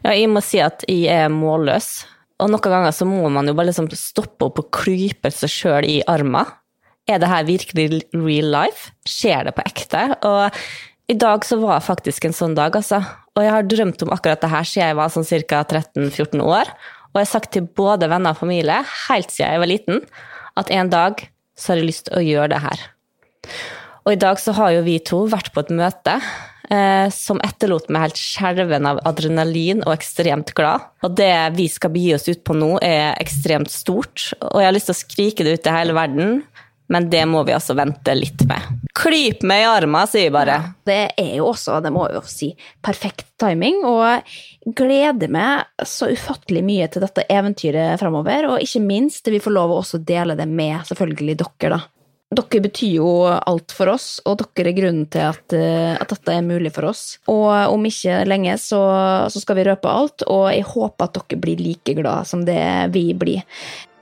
[0.07, 1.91] ja, jeg må si at jeg er målløs.
[2.39, 5.89] Og noen ganger så må man jo bare liksom stoppe opp og klype seg sjøl
[5.89, 6.49] i armen.
[7.09, 8.93] Er det her virkelig real life?
[9.09, 10.05] Skjer det på ekte?
[10.29, 10.59] Og
[11.09, 13.01] i dag så var faktisk en sånn dag, altså.
[13.33, 15.63] Og jeg har drømt om akkurat det her siden jeg var sånn ca.
[15.65, 16.73] 13-14 år.
[17.09, 20.03] Og jeg har sagt til både venner og familie, helt siden jeg var liten,
[20.59, 21.25] at en dag
[21.59, 22.85] så har jeg lyst til å gjøre det her.
[24.07, 26.15] Og i dag så har jo vi to vært på et møte
[26.73, 30.87] eh, som etterlot meg helt skjelven av adrenalin og ekstremt glad.
[31.05, 34.77] Og det vi skal begi oss ut på nå, er ekstremt stort, og jeg har
[34.77, 36.41] lyst til å skrike det ut til hele verden.
[36.89, 38.65] Men det må vi altså vente litt med.
[38.99, 40.57] Klyp meg i armen, sier jeg bare.
[40.57, 42.49] Ja, det er jo også, det må jeg jo si,
[42.85, 43.83] perfekt timing.
[43.89, 48.55] Og gleder meg så ufattelig mye til dette eventyret framover.
[48.55, 51.85] Og ikke minst, vi får lov å også dele det med selvfølgelig dere, da.
[52.29, 56.35] Dere betyr jo alt for oss, og dere er grunnen til at, eh, at dette
[56.35, 57.17] er mulig for oss.
[57.33, 58.81] Og om ikke lenge så,
[59.33, 62.61] så, skal vi røpe alt, og jeg håper at dere blir like glad som det
[62.93, 63.41] vi blir.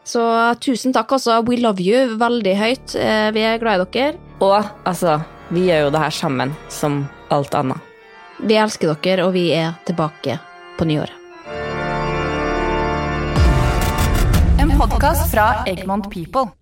[0.06, 0.22] Så
[0.62, 1.40] tusen takk, altså.
[1.42, 2.94] We love you veldig høyt.
[2.94, 4.20] Eh, vi er glad i dere.
[4.38, 5.18] Og altså,
[5.50, 7.02] vi gjør jo det her sammen, som
[7.34, 7.82] alt annet.
[8.38, 10.38] Vi elsker dere, og vi er tilbake
[10.78, 11.24] på nyåret.
[14.62, 16.52] En podkast fra Egmont People.